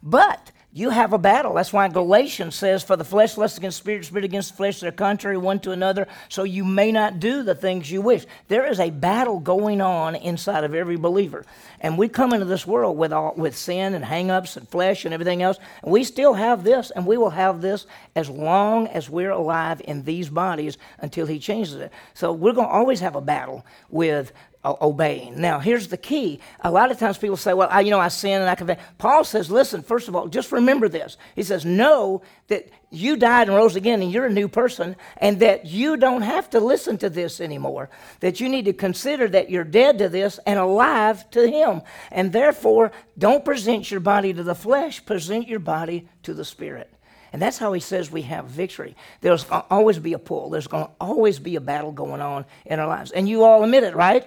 [0.03, 1.53] But you have a battle.
[1.53, 4.91] That's why Galatians says, For the flesh lusts against spirit, spirit against the flesh, they're
[4.91, 8.25] contrary one to another, so you may not do the things you wish.
[8.49, 11.45] There is a battle going on inside of every believer.
[11.79, 15.13] And we come into this world with all with sin and hang-ups and flesh and
[15.13, 15.59] everything else.
[15.81, 19.81] And we still have this, and we will have this as long as we're alive
[19.85, 21.93] in these bodies until he changes it.
[22.15, 24.33] So we're going to always have a battle with
[24.65, 25.39] obeying.
[25.39, 26.39] Now, here's the key.
[26.61, 28.81] A lot of times people say, well, I, you know, I sin and I confess.
[28.97, 31.17] Paul says, listen, first of all, just remember this.
[31.35, 35.39] He says, know that you died and rose again and you're a new person and
[35.39, 37.89] that you don't have to listen to this anymore.
[38.21, 41.81] That you need to consider that you're dead to this and alive to him.
[42.11, 46.91] And therefore, don't present your body to the flesh, present your body to the spirit.
[47.35, 48.95] And that's how he says we have victory.
[49.19, 50.49] There's always be a pull.
[50.49, 53.11] There's going to always be a battle going on in our lives.
[53.11, 54.25] And you all admit it, right?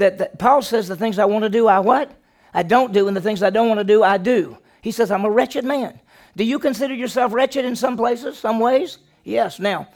[0.00, 2.10] That, that Paul says the things I want to do, I what?
[2.54, 4.56] I don't do, and the things I don't want to do, I do.
[4.80, 6.00] He says I'm a wretched man.
[6.36, 8.98] Do you consider yourself wretched in some places, some ways?
[9.24, 9.58] Yes.
[9.58, 9.88] Now,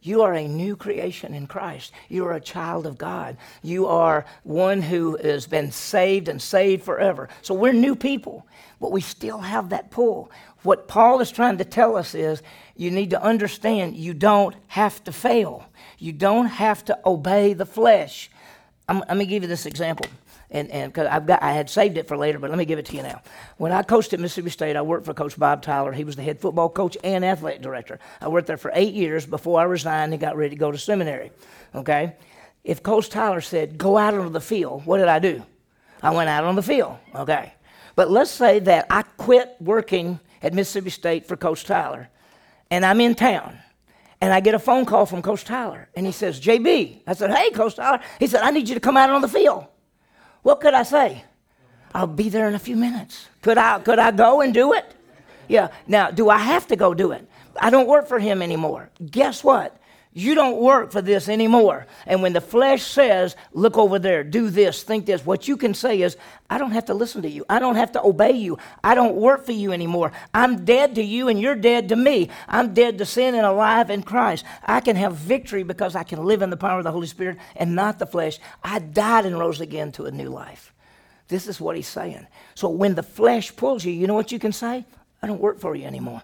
[0.00, 1.92] you are a new creation in Christ.
[2.08, 3.36] You are a child of God.
[3.62, 7.28] You are one who has been saved and saved forever.
[7.40, 8.44] So we're new people,
[8.80, 10.32] but we still have that pull.
[10.64, 12.42] What Paul is trying to tell us is
[12.74, 15.66] you need to understand you don't have to fail,
[15.98, 18.28] you don't have to obey the flesh.
[18.92, 20.04] I'm, let me give you this example.
[20.50, 22.78] And, and cause I've got, I had saved it for later, but let me give
[22.78, 23.22] it to you now.
[23.56, 25.92] When I coached at Mississippi State, I worked for Coach Bob Tyler.
[25.92, 27.98] He was the head football coach and athletic director.
[28.20, 30.76] I worked there for eight years before I resigned and got ready to go to
[30.76, 31.32] seminary.
[31.74, 32.16] Okay?
[32.64, 35.42] If Coach Tyler said, go out onto the field, what did I do?
[36.02, 36.98] I went out on the field.
[37.14, 37.54] Okay?
[37.96, 42.10] But let's say that I quit working at Mississippi State for Coach Tyler
[42.70, 43.58] and I'm in town
[44.22, 47.00] and I get a phone call from Coach Tyler, and he says, JB.
[47.08, 47.98] I said, Hey, Coach Tyler.
[48.20, 49.66] He said, I need you to come out on the field.
[50.42, 51.24] What could I say?
[51.92, 53.28] I'll be there in a few minutes.
[53.42, 54.94] Could I, could I go and do it?
[55.48, 55.68] Yeah.
[55.88, 57.28] Now, do I have to go do it?
[57.60, 58.90] I don't work for him anymore.
[59.10, 59.76] Guess what?
[60.14, 61.86] You don't work for this anymore.
[62.06, 65.72] And when the flesh says, look over there, do this, think this, what you can
[65.72, 66.18] say is,
[66.50, 67.46] I don't have to listen to you.
[67.48, 68.58] I don't have to obey you.
[68.84, 70.12] I don't work for you anymore.
[70.34, 72.28] I'm dead to you and you're dead to me.
[72.46, 74.44] I'm dead to sin and alive in Christ.
[74.62, 77.38] I can have victory because I can live in the power of the Holy Spirit
[77.56, 78.38] and not the flesh.
[78.62, 80.74] I died and rose again to a new life.
[81.28, 82.26] This is what he's saying.
[82.54, 84.84] So when the flesh pulls you, you know what you can say?
[85.22, 86.22] I don't work for you anymore.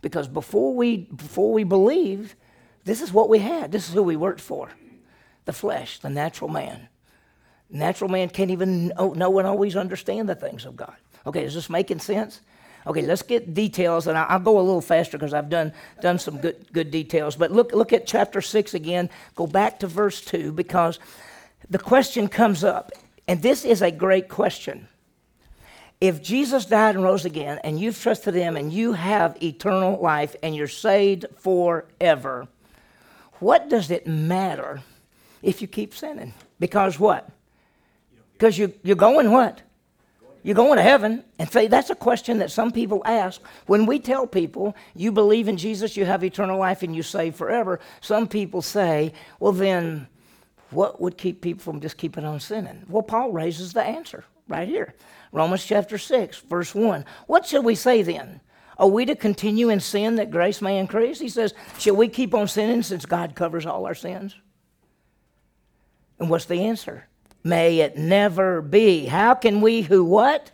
[0.00, 2.34] Because before we before we believed,
[2.84, 3.72] this is what we had.
[3.72, 4.70] This is who we worked for.
[5.44, 6.88] The flesh, the natural man.
[7.70, 10.94] Natural man can't even know, and always understand the things of God.
[11.26, 12.40] Okay, is this making sense?
[12.86, 16.38] Okay, let's get details, and I'll go a little faster because I've done done some
[16.38, 17.34] good good details.
[17.36, 19.08] But look look at chapter six again.
[19.34, 20.98] Go back to verse two because
[21.70, 22.92] the question comes up:
[23.26, 24.88] And this is a great question.
[26.00, 30.36] If Jesus died and rose again, and you've trusted him and you have eternal life
[30.42, 32.46] and you're saved forever,
[33.44, 34.80] what does it matter
[35.42, 36.32] if you keep sinning?
[36.58, 37.28] Because what?
[38.32, 39.60] Because you, you're going what?
[40.42, 41.22] You're going to heaven.
[41.38, 43.42] And say that's a question that some people ask.
[43.66, 47.34] When we tell people you believe in Jesus, you have eternal life, and you save
[47.36, 50.08] forever, some people say, well, then
[50.70, 52.84] what would keep people from just keeping on sinning?
[52.88, 54.94] Well, Paul raises the answer right here.
[55.32, 57.04] Romans chapter 6, verse 1.
[57.26, 58.40] What shall we say then?
[58.78, 61.20] Are we to continue in sin that grace may increase?
[61.20, 64.34] He says, Shall we keep on sinning since God covers all our sins?
[66.18, 67.06] And what's the answer?
[67.42, 69.04] May it never be.
[69.04, 70.50] How can we who what?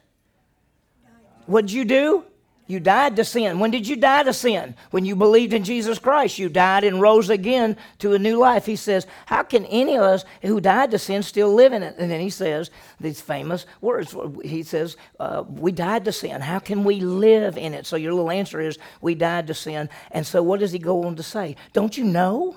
[1.46, 2.24] What'd you do?
[2.70, 3.58] You died to sin.
[3.58, 4.76] When did you die to sin?
[4.92, 6.38] When you believed in Jesus Christ.
[6.38, 8.64] You died and rose again to a new life.
[8.64, 11.96] He says, How can any of us who died to sin still live in it?
[11.98, 14.14] And then he says these famous words.
[14.44, 16.40] He says, uh, We died to sin.
[16.42, 17.86] How can we live in it?
[17.86, 19.88] So your little answer is, We died to sin.
[20.12, 21.56] And so what does he go on to say?
[21.72, 22.54] Don't you know?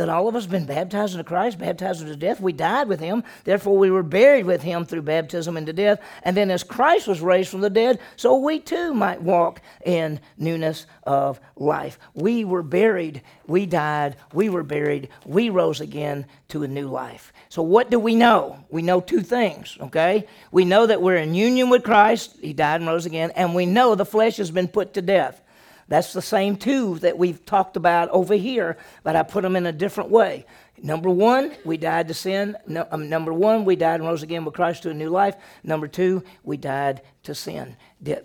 [0.00, 2.40] That all of us have been baptized into Christ, baptized into death.
[2.40, 3.22] We died with him.
[3.44, 6.00] Therefore, we were buried with him through baptism into death.
[6.22, 10.18] And then, as Christ was raised from the dead, so we too might walk in
[10.38, 11.98] newness of life.
[12.14, 17.30] We were buried, we died, we were buried, we rose again to a new life.
[17.50, 18.64] So, what do we know?
[18.70, 20.26] We know two things, okay?
[20.50, 23.66] We know that we're in union with Christ, he died and rose again, and we
[23.66, 25.42] know the flesh has been put to death.
[25.90, 29.66] That's the same two that we've talked about over here, but I put them in
[29.66, 30.46] a different way.
[30.80, 32.56] Number one, we died to sin.
[32.68, 35.34] No, um, number one, we died and rose again with Christ to a new life.
[35.64, 37.76] Number two, we died to sin.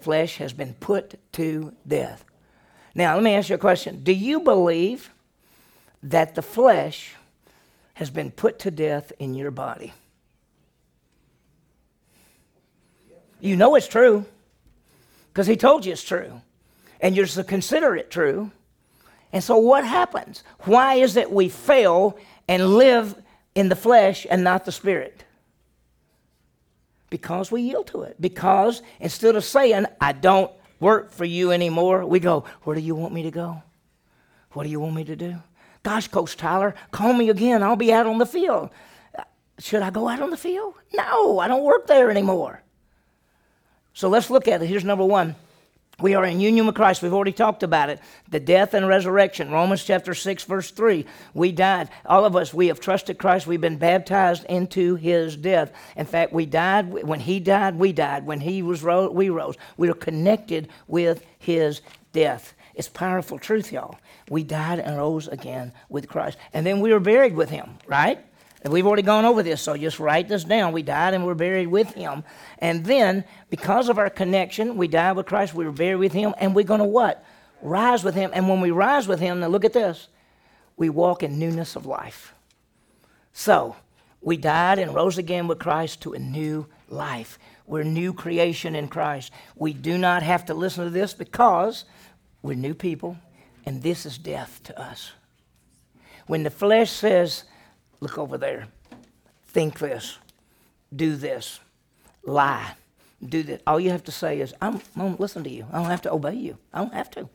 [0.01, 2.23] Flesh has been put to death.
[2.93, 4.03] Now, let me ask you a question.
[4.03, 5.09] Do you believe
[6.03, 7.15] that the flesh
[7.95, 9.91] has been put to death in your body?
[13.41, 14.23] You know it's true
[15.33, 16.41] because he told you it's true
[17.01, 18.51] and you're to consider it true.
[19.31, 20.43] And so, what happens?
[20.61, 23.15] Why is it we fail and live
[23.53, 25.23] in the flesh and not the spirit?
[27.09, 28.19] Because we yield to it.
[28.19, 32.95] Because instead of saying, I don't work for you anymore, we go, Where do you
[32.95, 33.61] want me to go?
[34.51, 35.35] What do you want me to do?
[35.83, 37.61] Gosh, Coach Tyler, call me again.
[37.61, 38.69] I'll be out on the field.
[39.59, 40.73] Should I go out on the field?
[40.93, 42.61] No, I don't work there anymore.
[43.93, 44.65] So let's look at it.
[44.65, 45.35] Here's number one
[45.99, 47.01] we are in union with Christ.
[47.01, 47.99] We've already talked about it.
[48.29, 49.51] The death and resurrection.
[49.51, 51.05] Romans chapter 6, verse 3.
[51.33, 51.89] We died.
[52.05, 53.47] All of us, we have trusted Christ.
[53.47, 55.71] We've been baptized into his death.
[55.95, 56.91] In fact, we died.
[56.91, 58.25] When he died, we died.
[58.25, 59.55] When he was rose, we rose.
[59.77, 61.81] We are connected with his
[62.11, 62.53] death.
[62.73, 63.97] It's powerful truth, y'all.
[64.29, 66.37] We died and rose again with Christ.
[66.53, 68.19] And then we were buried with him, right?
[68.65, 70.73] And we've already gone over this, so just write this down.
[70.73, 72.23] We died and we're buried with him.
[72.57, 76.33] And then, because of our connection, we died with Christ, we were buried with him,
[76.39, 77.23] and we're going to what?
[77.61, 78.31] Rise with him.
[78.33, 80.07] And when we rise with him, now look at this,
[80.77, 82.33] we walk in newness of life.
[83.33, 83.75] So,
[84.19, 87.37] we died and rose again with Christ to a new life.
[87.67, 89.31] We're new creation in Christ.
[89.55, 91.85] We do not have to listen to this because
[92.41, 93.15] we're new people,
[93.63, 95.11] and this is death to us.
[96.25, 97.43] When the flesh says,
[97.99, 98.67] Look over there.
[99.47, 100.17] Think this.
[100.95, 101.59] Do this.
[102.23, 102.73] Lie.
[103.23, 103.61] Do this.
[103.65, 105.65] All you have to say is, I'm, I'm going to listen to you.
[105.71, 106.57] I don't have to obey you.
[106.73, 107.29] I don't have to.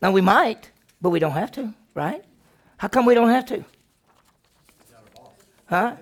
[0.00, 2.24] Now, we might, but we don't have to, right?
[2.78, 3.64] How come we don't have to?
[5.66, 5.96] Huh?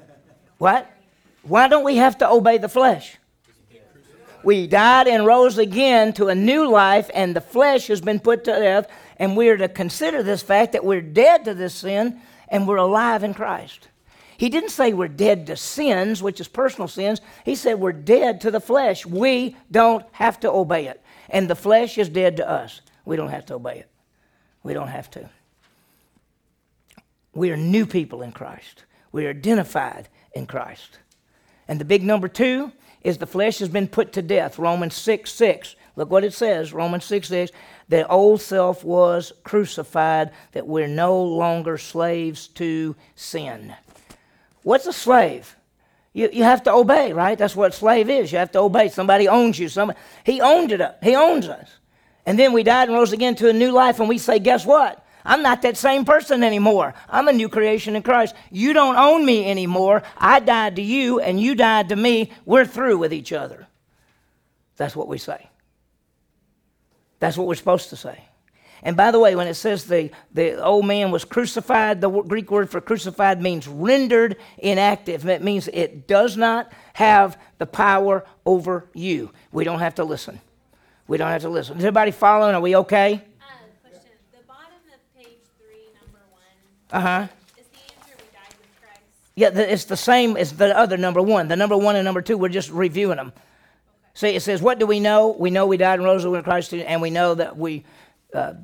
[0.59, 0.91] What?
[1.43, 3.17] Why don't we have to obey the flesh?
[4.43, 8.45] We died and rose again to a new life, and the flesh has been put
[8.45, 12.21] to death, and we are to consider this fact that we're dead to this sin
[12.51, 13.89] and we're alive in Christ.
[14.37, 17.21] He didn't say we're dead to sins, which is personal sins.
[17.45, 19.05] He said we're dead to the flesh.
[19.05, 21.03] We don't have to obey it.
[21.29, 22.81] And the flesh is dead to us.
[23.05, 23.91] We don't have to obey it.
[24.63, 25.29] We don't have to.
[27.35, 28.85] We are new people in Christ.
[29.13, 30.99] We are identified in Christ.
[31.69, 34.59] And the big number two is the flesh has been put to death.
[34.59, 35.77] Romans 6 6.
[36.01, 37.53] Look what it says Romans 6 6.
[37.91, 43.75] The old self was crucified, that we're no longer slaves to sin.
[44.63, 45.55] What's a slave?
[46.15, 47.37] You, you have to obey, right?
[47.37, 48.33] That's what slave is.
[48.33, 48.89] You have to obey.
[48.89, 49.69] Somebody owns you.
[49.69, 51.05] Somebody, he owned it up.
[51.05, 51.69] He owns us.
[52.25, 54.65] And then we died and rose again to a new life, and we say, guess
[54.65, 55.05] what?
[55.23, 56.95] I'm not that same person anymore.
[57.11, 58.35] I'm a new creation in Christ.
[58.51, 60.03] You don't own me anymore.
[60.17, 62.33] I died to you, and you died to me.
[62.47, 63.67] We're through with each other.
[64.79, 65.51] That's what we say.
[67.21, 68.25] That's what we're supposed to say.
[68.83, 72.51] And by the way, when it says the, the old man was crucified, the Greek
[72.51, 75.29] word for crucified means rendered inactive.
[75.29, 79.31] It means it does not have the power over you.
[79.53, 80.41] We don't have to listen.
[81.07, 81.77] We don't have to listen.
[81.77, 82.55] Is everybody following?
[82.55, 83.15] Are we okay?
[83.41, 83.47] Uh,
[83.83, 86.41] question, the bottom of page three, number one,
[86.91, 87.27] Uh huh.
[87.59, 89.01] is the answer we died with Christ?
[89.35, 91.49] Yeah, it's the same as the other number one.
[91.49, 93.35] The number one and number two, we're just reviewing them.
[94.15, 95.29] See, it says, What do we know?
[95.29, 97.85] We know we died and rose with Christ, and we know that we
[98.35, 98.55] uh,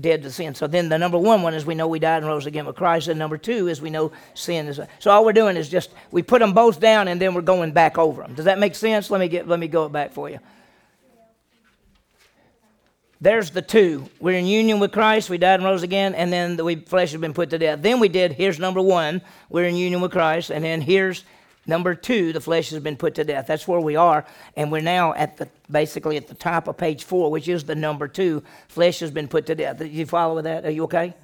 [0.00, 0.54] dead to sin.
[0.54, 2.76] So then the number one one is we know we died and rose again with
[2.76, 4.80] Christ, and number two is we know sin is.
[4.98, 7.72] So all we're doing is just we put them both down, and then we're going
[7.72, 8.34] back over them.
[8.34, 9.10] Does that make sense?
[9.10, 10.38] Let me get let me go back for you.
[13.20, 14.08] There's the two.
[14.20, 15.28] We're in union with Christ.
[15.28, 17.82] We died and rose again, and then the we, flesh has been put to death.
[17.82, 18.32] Then we did.
[18.32, 19.22] Here's number one.
[19.48, 21.24] We're in union with Christ, and then here's
[21.68, 22.32] number two.
[22.32, 23.46] The flesh has been put to death.
[23.46, 24.24] That's where we are,
[24.56, 27.76] and we're now at the basically at the top of page four, which is the
[27.76, 28.42] number two.
[28.66, 29.78] Flesh has been put to death.
[29.78, 30.64] Did you follow with that?
[30.64, 31.14] Are you okay?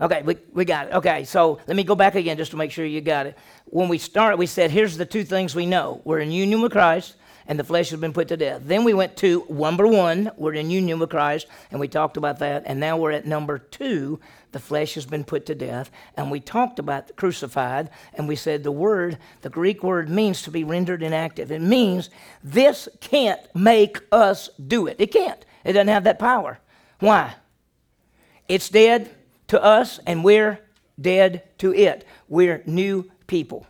[0.00, 0.94] Okay, we, we got it.
[0.94, 3.38] Okay, so let me go back again just to make sure you got it.
[3.66, 6.72] When we started, we said, here's the two things we know we're in union with
[6.72, 7.14] Christ,
[7.46, 8.62] and the flesh has been put to death.
[8.64, 12.40] Then we went to number one, we're in union with Christ, and we talked about
[12.40, 12.64] that.
[12.66, 14.18] And now we're at number two,
[14.54, 15.90] the flesh has been put to death.
[16.16, 20.40] And we talked about the crucified, and we said the word, the Greek word means
[20.42, 21.52] to be rendered inactive.
[21.52, 22.08] It means
[22.42, 24.96] this can't make us do it.
[24.98, 26.58] It can't, it doesn't have that power.
[27.00, 27.34] Why?
[28.48, 29.14] It's dead
[29.48, 30.58] to us, and we're
[30.98, 32.06] dead to it.
[32.28, 33.66] We're new people.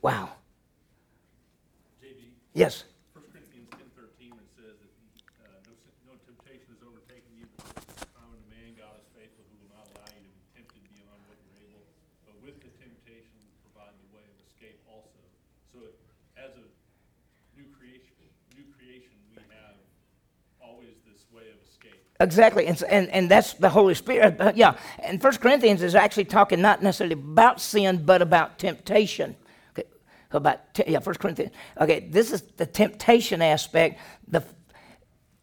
[0.00, 0.30] Wow.
[2.52, 2.82] Yes.
[3.14, 4.90] 1 Corinthians ten thirteen, it says that,
[5.46, 9.46] uh, no, sin- no temptation has overtaken you, but common to man, God is faithful,
[9.46, 11.86] who will not allow you to be tempted beyond what you're able,
[12.26, 13.38] but with the temptation,
[13.70, 15.22] provide the way of escape also.
[15.70, 15.94] So
[16.34, 16.66] as a
[17.54, 18.18] new creation,
[18.58, 19.78] new creation, we have
[20.58, 22.09] always this way of escape.
[22.20, 24.38] Exactly, and, and, and that's the Holy Spirit.
[24.54, 29.34] Yeah, and First Corinthians is actually talking not necessarily about sin, but about temptation.
[29.72, 29.88] Okay,
[30.30, 31.52] about te- yeah, First Corinthians.
[31.80, 33.98] Okay, this is the temptation aspect.
[34.28, 34.44] The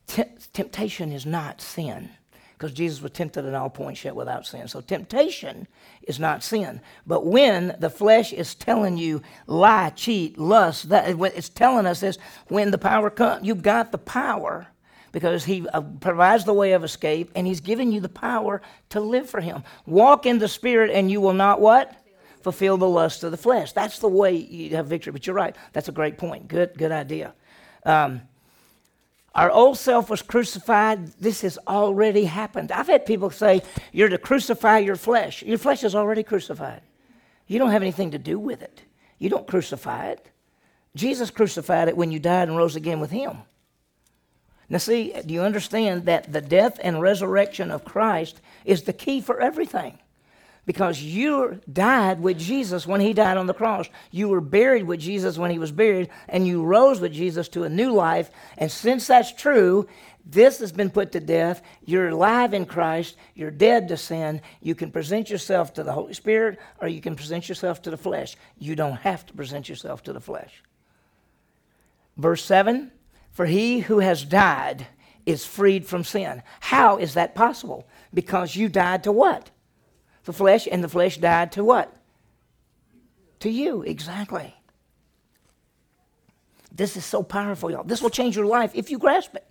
[0.05, 2.11] te- temptation is not sin,
[2.53, 4.67] because Jesus was tempted in all points yet without sin.
[4.67, 5.67] So temptation
[6.03, 6.81] is not sin.
[7.07, 12.19] But when the flesh is telling you lie, cheat, lust, that it's telling us this.
[12.49, 14.67] When the power comes, you've got the power
[15.17, 18.99] because he uh, provides the way of escape and he's given you the power to
[18.99, 19.63] live for him.
[19.87, 21.95] Walk in the spirit and you will not what?
[22.41, 23.71] Fulfill the lust of the flesh.
[23.71, 25.11] That's the way you have victory.
[25.11, 25.55] But you're right.
[25.73, 26.47] That's a great point.
[26.47, 27.33] Good good idea.
[27.83, 28.21] Um,
[29.33, 31.07] our old self was crucified.
[31.19, 32.71] This has already happened.
[32.71, 35.41] I've had people say you're to crucify your flesh.
[35.41, 36.83] Your flesh is already crucified.
[37.47, 38.83] You don't have anything to do with it.
[39.17, 40.29] You don't crucify it.
[40.95, 43.39] Jesus crucified it when you died and rose again with him
[44.69, 49.21] now, see, do you understand that the death and resurrection of Christ is the key
[49.21, 49.97] for everything?
[50.65, 53.87] Because you died with Jesus when he died on the cross.
[54.11, 57.63] You were buried with Jesus when he was buried, and you rose with Jesus to
[57.63, 58.29] a new life.
[58.57, 59.87] And since that's true,
[60.25, 61.61] this has been put to death.
[61.85, 63.15] You're alive in Christ.
[63.33, 64.41] You're dead to sin.
[64.59, 67.95] You can present yourself to the Holy Spirit, or you can present yourself to the
[67.95, 68.35] flesh.
[68.59, 70.61] You don't have to present yourself to the flesh.
[72.17, 72.91] Verse 7
[73.37, 74.87] For he who has died
[75.27, 76.41] is freed from sin.
[76.59, 77.87] How is that possible?
[78.11, 79.51] Because you died to what?
[80.23, 81.95] The flesh, and the flesh died to what?
[83.41, 84.55] To you, exactly.
[86.71, 87.83] This is so powerful, y'all.
[87.83, 89.45] This will change your life if you grasp it.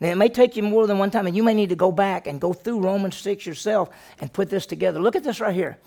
[0.00, 1.90] Now, it may take you more than one time, and you may need to go
[1.90, 3.88] back and go through Romans 6 yourself
[4.20, 5.00] and put this together.
[5.00, 5.78] Look at this right here.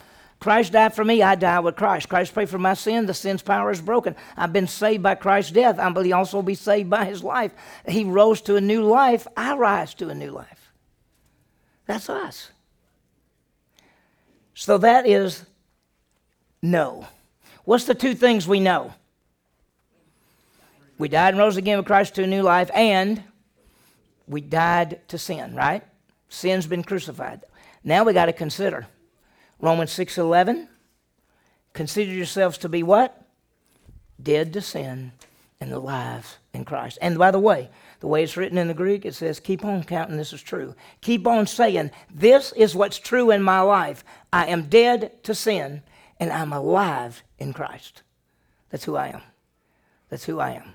[0.41, 2.09] Christ died for me, I die with Christ.
[2.09, 4.15] Christ paid for my sin, the sin's power is broken.
[4.35, 5.77] I've been saved by Christ's death.
[5.77, 7.53] I will also be saved by his life.
[7.87, 10.71] He rose to a new life, I rise to a new life.
[11.85, 12.49] That's us.
[14.55, 15.45] So that is
[16.59, 17.07] no.
[17.63, 18.95] What's the two things we know?
[20.97, 23.21] We died and rose again with Christ to a new life, and
[24.25, 25.83] we died to sin, right?
[26.29, 27.41] Sin's been crucified.
[27.83, 28.87] Now we got to consider
[29.61, 30.67] Romans 6:11
[31.73, 33.25] Consider yourselves to be what?
[34.21, 35.13] Dead to sin
[35.59, 36.97] and alive in Christ.
[37.01, 39.83] And by the way, the way it's written in the Greek, it says, keep on
[39.83, 40.75] counting this is true.
[41.01, 44.03] Keep on saying, this is what's true in my life.
[44.33, 45.83] I am dead to sin
[46.19, 48.01] and I'm alive in Christ.
[48.69, 49.21] That's who I am.
[50.09, 50.73] That's who I am.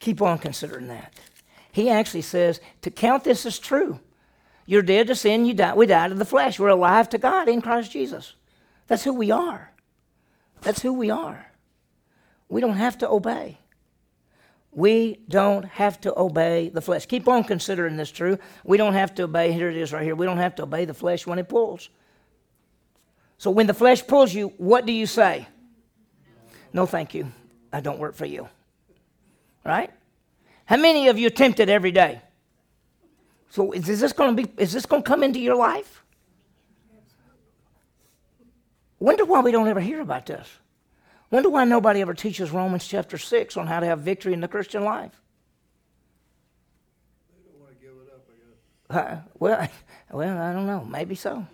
[0.00, 1.14] Keep on considering that.
[1.72, 4.00] He actually says to count this as true.
[4.66, 6.58] You're dead to sin, you die, we died to the flesh.
[6.58, 8.34] We're alive to God in Christ Jesus.
[8.86, 9.72] That's who we are.
[10.62, 11.50] That's who we are.
[12.48, 13.58] We don't have to obey.
[14.70, 17.06] We don't have to obey the flesh.
[17.06, 18.38] Keep on considering this true.
[18.64, 20.16] We don't have to obey, here it is right here.
[20.16, 21.90] We don't have to obey the flesh when it pulls.
[23.38, 25.46] So when the flesh pulls you, what do you say?
[26.72, 27.30] No, thank you.
[27.72, 28.48] I don't work for you.
[29.64, 29.90] Right?
[30.64, 32.20] How many of you attempt it every day?
[33.54, 36.02] So is this going to be is this going to come into your life?
[38.98, 40.48] Wonder why we don't ever hear about this.
[41.30, 44.48] Wonder why nobody ever teaches Romans chapter 6 on how to have victory in the
[44.48, 45.12] Christian life.
[47.30, 48.26] They don't want to give it up,
[48.90, 49.12] I guess.
[49.12, 49.68] Uh, well,
[50.10, 50.84] well, I don't know.
[50.84, 51.46] Maybe so.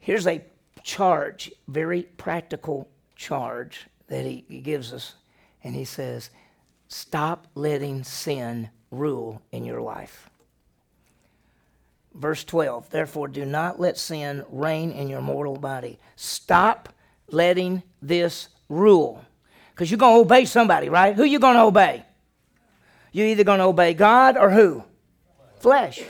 [0.00, 0.44] Here's a
[0.82, 5.14] charge, very practical charge that he, he gives us.
[5.62, 6.30] And he says,
[6.88, 10.30] Stop letting sin rule in your life.
[12.14, 15.98] Verse 12, therefore, do not let sin reign in your mortal body.
[16.16, 16.88] Stop
[17.28, 19.24] letting this rule.
[19.70, 21.14] Because you're going to obey somebody, right?
[21.14, 22.04] Who you going to obey?
[23.12, 24.84] You're either going to obey God or who?
[25.60, 26.02] Flesh.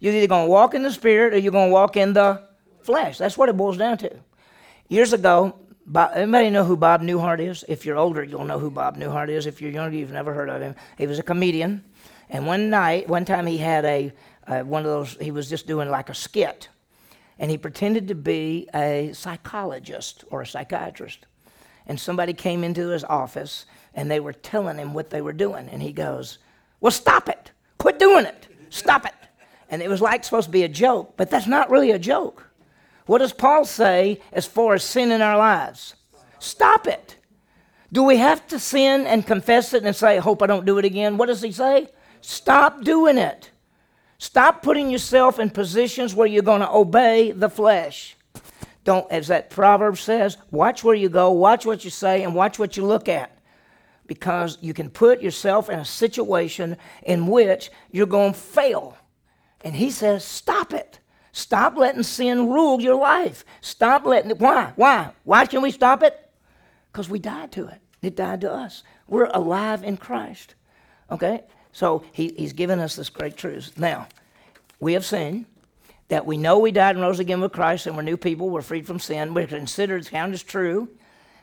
[0.00, 2.42] You're either going to walk in the spirit or you're going to walk in the
[2.82, 3.18] flesh.
[3.18, 4.10] That's what it boils down to.
[4.88, 7.64] Years ago, Bob, anybody know who Bob Newhart is?
[7.68, 9.46] If you're older, you'll know who Bob Newhart is.
[9.46, 10.74] If you're younger, you've never heard of him.
[10.96, 11.84] He was a comedian,
[12.34, 14.12] and one night, one time, he had a
[14.48, 15.16] uh, one of those.
[15.20, 16.68] He was just doing like a skit,
[17.38, 21.26] and he pretended to be a psychologist or a psychiatrist.
[21.86, 25.68] And somebody came into his office, and they were telling him what they were doing,
[25.68, 26.38] and he goes,
[26.80, 27.52] "Well, stop it!
[27.78, 28.48] Quit doing it!
[28.68, 29.14] Stop it!"
[29.70, 32.50] And it was like supposed to be a joke, but that's not really a joke.
[33.06, 35.94] What does Paul say as far as sin in our lives?
[36.40, 37.16] Stop it.
[37.92, 40.84] Do we have to sin and confess it and say, Hope I don't do it
[40.84, 41.16] again?
[41.16, 41.86] What does he say?
[42.26, 43.50] Stop doing it.
[44.16, 48.16] Stop putting yourself in positions where you're going to obey the flesh.
[48.82, 52.58] Don't, as that proverb says, watch where you go, watch what you say, and watch
[52.58, 53.30] what you look at.
[54.06, 58.96] Because you can put yourself in a situation in which you're going to fail.
[59.62, 61.00] And he says, Stop it.
[61.32, 63.44] Stop letting sin rule your life.
[63.60, 64.38] Stop letting it.
[64.38, 64.72] Why?
[64.76, 65.10] Why?
[65.24, 66.18] Why can we stop it?
[66.90, 67.80] Because we died to it.
[68.00, 68.82] It died to us.
[69.08, 70.54] We're alive in Christ.
[71.10, 71.42] Okay?
[71.74, 73.76] So he, he's given us this great truth.
[73.76, 74.06] Now,
[74.80, 75.44] we have seen
[76.08, 78.48] that we know we died and rose again with Christ and we're new people.
[78.48, 79.34] We're freed from sin.
[79.34, 80.88] We're considered counted as true.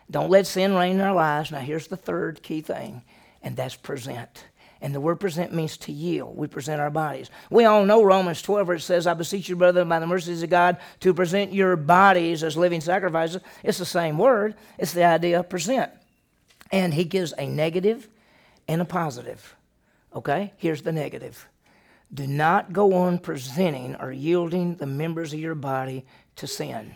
[0.10, 1.52] Don't let sin reign in our lives.
[1.52, 3.02] Now, here's the third key thing,
[3.44, 4.46] and that's present.
[4.82, 6.36] And the word present means to yield.
[6.36, 7.30] We present our bodies.
[7.50, 10.44] We all know Romans 12, where it says, I beseech you, brethren, by the mercies
[10.44, 13.42] of God, to present your bodies as living sacrifices.
[13.64, 15.92] It's the same word, it's the idea of present.
[16.72, 18.08] And he gives a negative
[18.68, 19.56] and a positive.
[20.16, 20.54] Okay?
[20.58, 21.48] Here's the negative
[22.14, 26.06] do not go on presenting or yielding the members of your body
[26.36, 26.94] to sin.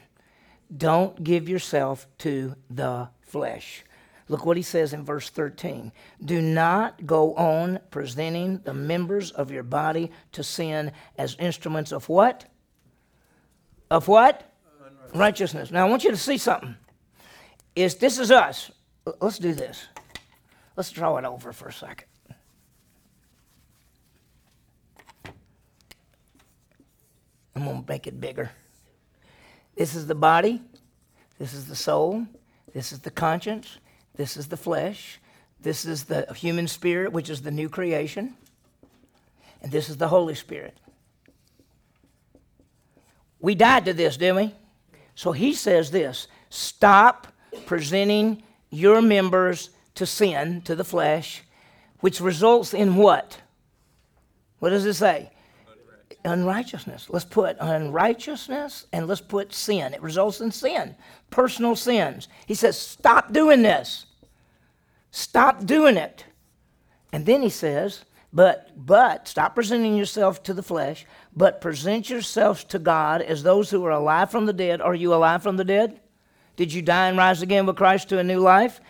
[0.76, 3.84] Don't give yourself to the flesh.
[4.28, 5.92] Look what he says in verse 13.
[6.24, 12.10] Do not go on presenting the members of your body to sin as instruments of
[12.10, 12.46] what?
[13.90, 14.52] Of what?
[15.14, 15.72] Righteousness.
[15.72, 16.76] Now I want you to see something.
[17.76, 18.72] Is this is us.
[19.22, 19.86] Let's do this.
[20.76, 22.08] Let's draw it over for a second.
[27.68, 28.52] I'm going to make it bigger.
[29.76, 30.62] This is the body.
[31.40, 32.26] This is the soul.
[32.74, 33.78] This is the conscience.
[34.16, 35.20] This is the flesh.
[35.62, 38.36] This is the human spirit, which is the new creation.
[39.62, 40.78] And this is the Holy Spirit.
[43.40, 44.54] We died to this, didn't we?
[45.16, 47.28] So he says this stop
[47.66, 51.42] presenting your members to sin, to the flesh,
[52.00, 53.42] which results in what?
[54.60, 55.32] What does it say?
[56.26, 57.08] Unrighteousness.
[57.10, 59.94] Let's put unrighteousness and let's put sin.
[59.94, 60.96] It results in sin,
[61.30, 62.28] personal sins.
[62.46, 64.06] He says, stop doing this.
[65.12, 66.26] Stop doing it.
[67.14, 68.04] And then he says,
[68.34, 73.70] but but stop presenting yourself to the flesh, but present yourselves to God as those
[73.70, 74.82] who are alive from the dead.
[74.82, 76.02] Are you alive from the dead?
[76.58, 78.82] Did you die and rise again with Christ to a new life?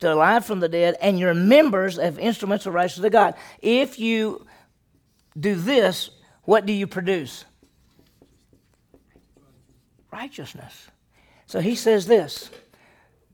[0.00, 3.34] To alive from the dead, and you're members of instruments of righteousness to God.
[3.60, 4.46] If you
[5.38, 6.10] do this,
[6.44, 7.44] what do you produce?
[10.12, 10.88] Righteousness.
[11.46, 12.50] So he says this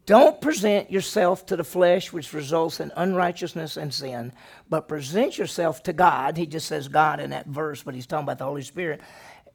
[0.06, 4.32] Don't present yourself to the flesh, which results in unrighteousness and sin,
[4.68, 6.36] but present yourself to God.
[6.36, 9.00] He just says God in that verse, but he's talking about the Holy Spirit,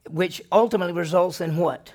[0.09, 1.93] which ultimately results in what?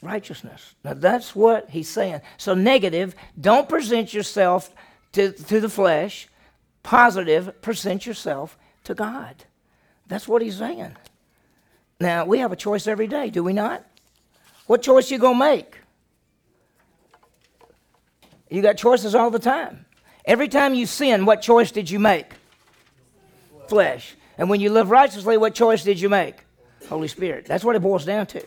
[0.00, 0.74] Righteousness.
[0.84, 2.22] Now that's what he's saying.
[2.36, 4.74] So, negative, don't present yourself
[5.12, 6.28] to, to the flesh.
[6.82, 9.44] Positive, present yourself to God.
[10.12, 10.94] That's what he's saying.
[11.98, 13.82] Now, we have a choice every day, do we not?
[14.66, 15.78] What choice you going to make?
[18.50, 19.86] You got choices all the time.
[20.26, 22.26] Every time you sin, what choice did you make?
[23.68, 24.14] Flesh.
[24.36, 26.44] And when you live righteously, what choice did you make?
[26.90, 27.46] Holy Spirit.
[27.46, 28.44] That's what it boils down to.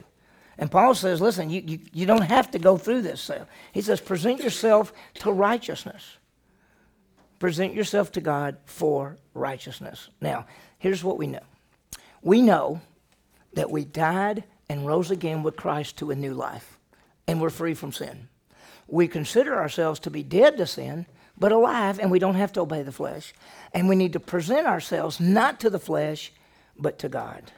[0.60, 3.22] And Paul says, listen, you, you, you don't have to go through this.
[3.22, 6.18] So he says, present yourself to righteousness.
[7.40, 10.10] Present yourself to God for righteousness.
[10.22, 10.46] Now,
[10.78, 11.42] here's what we know
[12.26, 12.82] we know
[13.54, 16.80] that we died and rose again with Christ to a new life,
[17.28, 18.28] and we're free from sin.
[18.88, 21.06] We consider ourselves to be dead to sin,
[21.38, 23.32] but alive, and we don't have to obey the flesh.
[23.74, 26.34] And we need to present ourselves not to the flesh,
[26.76, 27.52] but to God.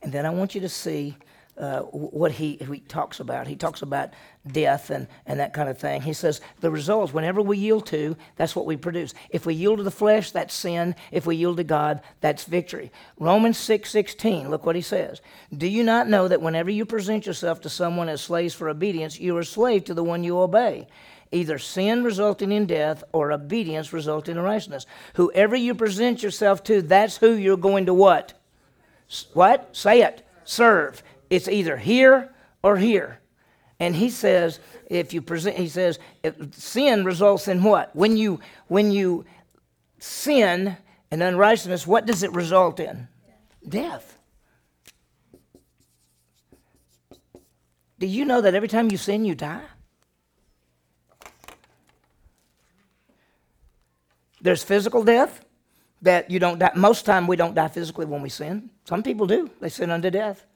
[0.00, 1.16] And then I want you to see
[1.58, 3.46] uh, what he, he talks about.
[3.46, 4.10] He talks about
[4.46, 6.00] death and, and that kind of thing.
[6.02, 9.12] He says the results, whenever we yield to, that's what we produce.
[9.30, 10.94] If we yield to the flesh, that's sin.
[11.10, 12.92] If we yield to God, that's victory.
[13.18, 15.20] Romans 6 16, look what he says.
[15.56, 19.18] Do you not know that whenever you present yourself to someone as slaves for obedience,
[19.18, 20.86] you are slave to the one you obey?
[21.32, 24.86] Either sin resulting in death or obedience resulting in righteousness.
[25.14, 28.32] Whoever you present yourself to, that's who you're going to what?
[29.34, 29.76] What?
[29.76, 30.26] Say it.
[30.44, 31.02] Serve.
[31.30, 33.20] It's either here or here.
[33.80, 34.58] And he says,
[34.90, 35.98] if you present, he says,
[36.52, 37.94] sin results in what?
[37.94, 39.24] When you when you
[39.98, 40.76] sin
[41.10, 43.08] and unrighteousness, what does it result in?
[43.68, 44.18] Death.
[47.98, 49.62] Do you know that every time you sin, you die?
[54.40, 55.44] There's physical death
[56.02, 56.70] that you don't die.
[56.76, 58.70] Most time we don't die physically when we sin.
[58.84, 59.50] Some people do.
[59.60, 60.46] They sin unto death.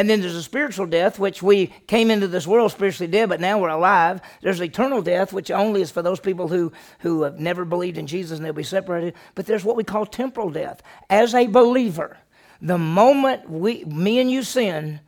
[0.00, 3.38] And then there's a spiritual death, which we came into this world spiritually dead, but
[3.38, 4.22] now we're alive.
[4.40, 8.06] There's eternal death, which only is for those people who, who have never believed in
[8.06, 9.12] Jesus and they'll be separated.
[9.34, 10.82] But there's what we call temporal death.
[11.10, 12.16] As a believer,
[12.62, 15.00] the moment we, me and you sin,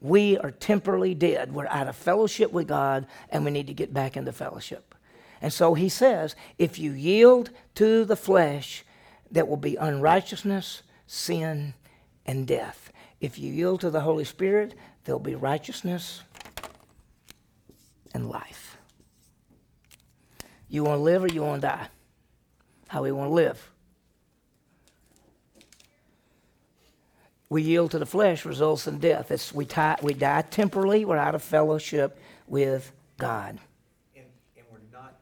[0.00, 1.52] we are temporally dead.
[1.52, 4.94] We're out of fellowship with God, and we need to get back into fellowship.
[5.42, 8.82] And so he says, if you yield to the flesh,
[9.30, 11.74] that will be unrighteousness, sin,
[12.24, 12.90] and death.
[13.20, 16.22] If you yield to the Holy Spirit, there'll be righteousness
[18.14, 18.76] and life.
[20.68, 21.88] You want to live or you want to die?
[22.88, 23.70] How we want to live?
[27.50, 29.30] We yield to the flesh results in death.
[29.30, 31.06] It's, we, tie, we die temporally.
[31.06, 33.58] We're out of fellowship with God.
[34.14, 35.14] And, and we're not,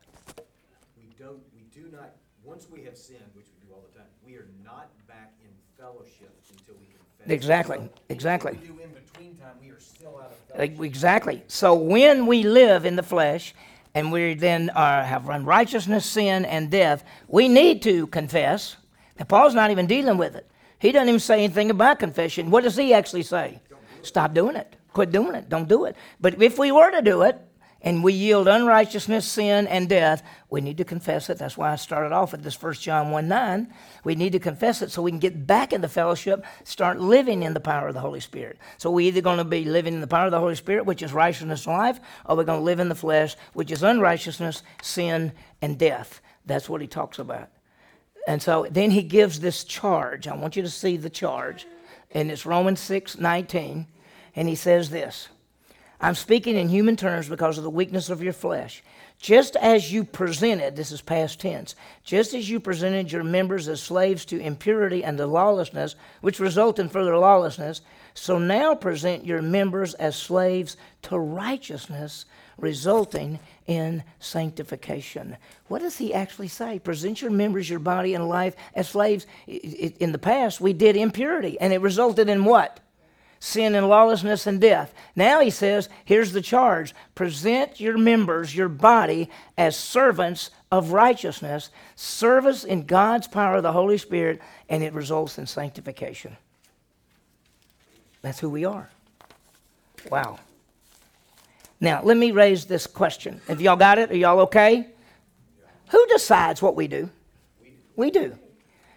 [0.99, 2.11] we don't, we do not,
[2.43, 5.51] once we have sinned, which we do all the time, we are not back in
[5.79, 7.16] fellowship until we confess.
[7.29, 8.53] Exactly, exactly.
[8.53, 10.81] Do in between time, we are still out of Like.
[10.81, 11.43] Exactly.
[11.49, 13.55] So when we live in the flesh
[13.95, 18.77] and we then are, have unrighteousness, sin, and death, we need to confess.
[19.19, 20.49] And Paul's not even dealing with it.
[20.79, 22.51] He doesn't even say anything about confession.
[22.51, 23.61] What does he actually say?
[24.03, 24.77] Stop doing it.
[24.93, 25.49] Quit doing it.
[25.49, 25.97] Don't do it.
[26.21, 27.41] But if we were to do it,
[27.83, 31.39] and we yield unrighteousness, sin, and death, we need to confess it.
[31.39, 33.73] That's why I started off with this 1 John 1 9.
[34.03, 37.55] We need to confess it so we can get back into fellowship, start living in
[37.55, 38.59] the power of the Holy Spirit.
[38.79, 41.03] So we're either going to be living in the power of the Holy Spirit, which
[41.03, 44.63] is righteousness and life, or we're going to live in the flesh, which is unrighteousness,
[44.83, 46.21] sin, and death.
[46.47, 47.51] That's what he talks about.
[48.27, 50.27] And so then he gives this charge.
[50.27, 51.67] I want you to see the charge.
[52.11, 53.87] And it's Romans 6 19.
[54.35, 55.29] And he says this
[56.01, 58.83] I'm speaking in human terms because of the weakness of your flesh.
[59.19, 61.75] Just as you presented, this is past tense,
[62.05, 66.79] just as you presented your members as slaves to impurity and to lawlessness, which result
[66.79, 67.81] in further lawlessness,
[68.13, 72.27] so now present your members as slaves to righteousness,
[72.59, 75.37] resulting in sanctification.
[75.69, 76.79] What does he actually say?
[76.79, 79.27] Present your members, your body, and life as slaves.
[79.47, 82.81] In the past, we did impurity, and it resulted in what?
[83.39, 84.95] Sin and lawlessness and death.
[85.15, 91.71] Now he says, here's the charge present your members, your body, as servants of righteousness,
[91.95, 96.37] service in God's power of the Holy Spirit, and it results in sanctification.
[98.23, 98.91] That's who we are.
[100.11, 100.39] Wow.
[101.81, 103.41] Now, let me raise this question.
[103.49, 104.11] Have y'all got it?
[104.11, 104.89] Are y'all okay?
[105.91, 107.11] Who decides what we do?
[107.95, 108.37] We do.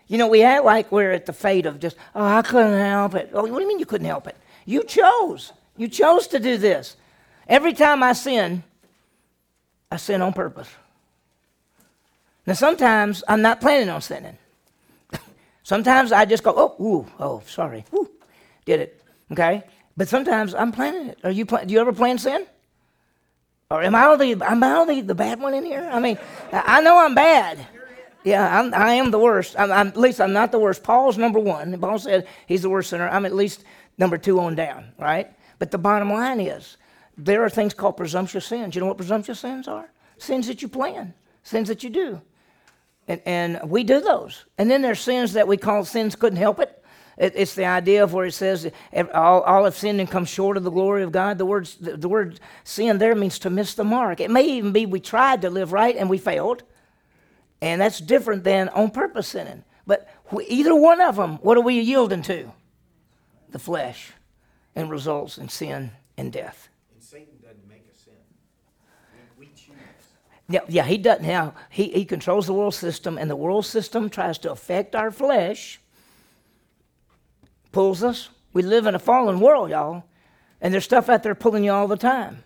[0.09, 3.13] You know, we act like we're at the fate of just, oh, I couldn't help
[3.13, 3.29] it.
[3.31, 4.35] Oh, what do you mean you couldn't help it?
[4.65, 5.53] You chose.
[5.77, 6.97] You chose to do this.
[7.47, 8.63] Every time I sin,
[9.91, 10.67] I sin on purpose.
[12.45, 14.37] Now, sometimes I'm not planning on sinning.
[15.63, 18.09] sometimes I just go, oh, ooh, oh, sorry, ooh,
[18.65, 19.03] did it.
[19.31, 19.63] Okay?
[19.95, 21.19] But sometimes I'm planning it.
[21.23, 21.45] Are you?
[21.45, 22.47] Plan- do you ever plan sin?
[23.69, 25.87] Or am I the am I the, bad one in here?
[25.91, 26.17] I mean,
[26.51, 27.59] I know I'm bad.
[28.23, 29.55] Yeah, I'm, I am the worst.
[29.57, 30.83] I'm, I'm, at least I'm not the worst.
[30.83, 31.77] Paul's number one.
[31.79, 33.07] Paul said he's the worst sinner.
[33.07, 33.63] I'm at least
[33.97, 35.31] number two on down, right?
[35.57, 36.77] But the bottom line is
[37.17, 38.75] there are things called presumptuous sins.
[38.75, 39.89] You know what presumptuous sins are?
[40.17, 41.13] Sins that you plan.
[41.43, 42.21] Sins that you do.
[43.07, 44.45] And, and we do those.
[44.57, 46.83] And then there's sins that we call sins couldn't help it.
[47.17, 48.69] it it's the idea of where it says
[49.13, 51.37] all, all have sinned and come short of the glory of God.
[51.37, 54.19] The, words, the, the word sin there means to miss the mark.
[54.19, 56.63] It may even be we tried to live right and we failed.
[57.61, 59.63] And that's different than on purpose sinning.
[59.85, 60.07] But
[60.47, 62.51] either one of them, what are we yielding to?
[63.49, 64.11] The flesh.
[64.75, 66.69] And results in sin and death.
[66.93, 68.13] And Satan doesn't make us sin.
[69.37, 69.75] We, we choose.
[70.47, 71.25] Yeah, yeah, he doesn't.
[71.25, 75.11] Now he, he controls the world system, and the world system tries to affect our
[75.11, 75.79] flesh,
[77.71, 78.29] pulls us.
[78.53, 80.03] We live in a fallen world, y'all,
[80.61, 82.43] and there's stuff out there pulling you all the time.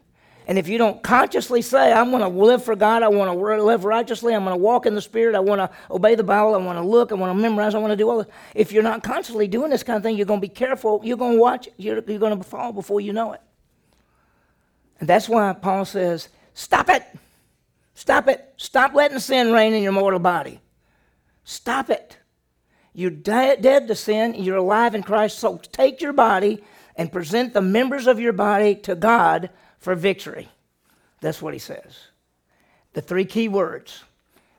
[0.48, 3.64] And if you don't consciously say, "I'm going to live for God, I want to
[3.64, 6.54] live righteously, I'm going to walk in the Spirit, I want to obey the Bible,
[6.56, 8.72] I want to look, I want to memorize, I want to do all this," if
[8.72, 11.02] you're not consciously doing this kind of thing, you're going to be careful.
[11.04, 11.70] You're going to watch.
[11.78, 13.42] You're, you're going to fall before you know it.
[15.00, 17.04] And that's why Paul says, "Stop it."
[17.96, 18.54] Stop it.
[18.58, 20.60] Stop letting sin reign in your mortal body.
[21.44, 22.18] Stop it.
[22.94, 25.40] You're di- dead to sin, you're alive in Christ.
[25.40, 26.64] So take your body
[26.96, 29.50] and present the members of your body to God
[29.84, 30.48] for victory.
[31.20, 32.08] That's what he says.
[32.94, 34.04] The three key words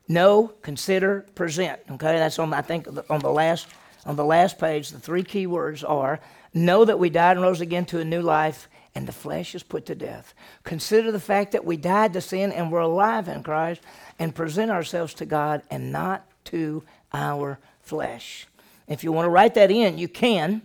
[0.07, 1.79] know, consider, present.
[1.89, 3.67] Okay, that's on, I think, on the last,
[4.05, 4.91] on the last page.
[4.91, 6.19] The three key words are
[6.53, 9.63] know that we died and rose again to a new life and the flesh is
[9.63, 10.35] put to death.
[10.63, 13.81] Consider the fact that we died to sin and we're alive in Christ
[14.19, 18.45] and present ourselves to God and not to our flesh.
[18.87, 20.61] If you want to write that in, you can.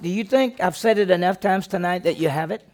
[0.00, 2.66] Do you think I've said it enough times tonight that you have it?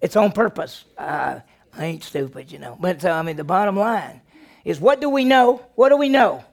[0.00, 0.84] It's on purpose.
[0.96, 1.40] Uh,
[1.76, 2.76] I ain't stupid, you know.
[2.78, 4.20] But uh, I mean, the bottom line
[4.64, 5.64] is what do we know?
[5.74, 6.44] What do we know?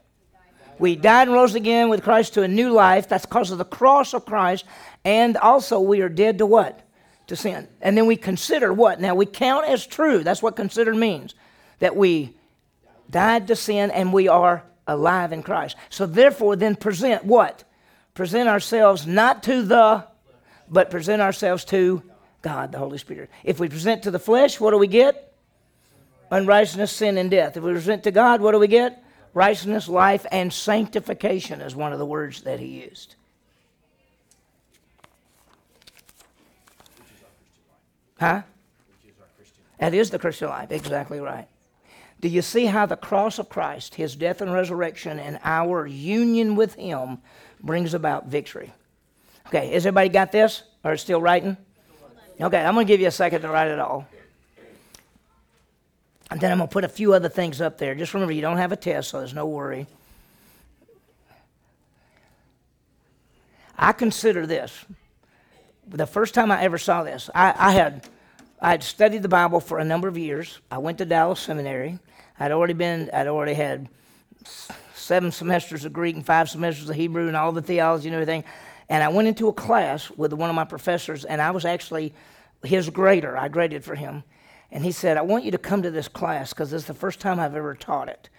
[0.80, 3.08] We died and rose again with Christ to a new life.
[3.08, 4.66] That's because of the cross of Christ.
[5.06, 6.82] And also, we are dead to what?
[7.28, 7.68] To sin.
[7.82, 9.00] And then we consider what?
[9.00, 10.24] Now, we count as true.
[10.24, 11.36] That's what consider means.
[11.80, 12.36] That we
[13.10, 15.78] died to sin and we are alive in Christ.
[15.90, 17.64] So, therefore, then present what?
[18.14, 20.06] Present ourselves not to the,
[20.70, 22.04] but present ourselves to
[22.42, 23.30] God, the Holy Spirit.
[23.44, 25.34] If we present to the flesh, what do we get?
[26.30, 27.58] Unrighteousness, sin, and death.
[27.58, 29.04] If we present to God, what do we get?
[29.34, 33.16] Righteousness, life, and sanctification is one of the words that he used.
[38.20, 38.44] Huh?
[39.80, 41.48] That is the Christian life, exactly right.
[42.22, 46.56] Do you see how the cross of Christ, his death and resurrection, and our union
[46.56, 47.18] with him
[47.64, 48.72] brings about victory?
[49.48, 50.64] Okay, has everybody got this?
[50.84, 51.58] Or still writing?
[52.40, 54.08] Okay, I'm going to give you a second to write it all.
[56.30, 57.96] And then I'm going to put a few other things up there.
[57.96, 59.88] Just remember, you don't have a test, so there's no worry.
[63.78, 64.86] I consider this
[65.88, 67.30] the first time I ever saw this.
[67.34, 68.08] I, I had
[68.62, 70.60] I had studied the Bible for a number of years.
[70.72, 72.00] I went to Dallas Seminary.
[72.40, 73.10] I'd already been.
[73.14, 73.90] I'd already had
[75.04, 78.44] seven semesters of Greek and five semesters of Hebrew and all the theology and everything.
[78.90, 82.14] And I went into a class with one of my professors, and I was actually
[82.64, 83.38] his grader.
[83.38, 84.24] I graded for him.
[84.72, 87.20] And he said, I want you to come to this class because is the first
[87.20, 88.30] time I've ever taught it.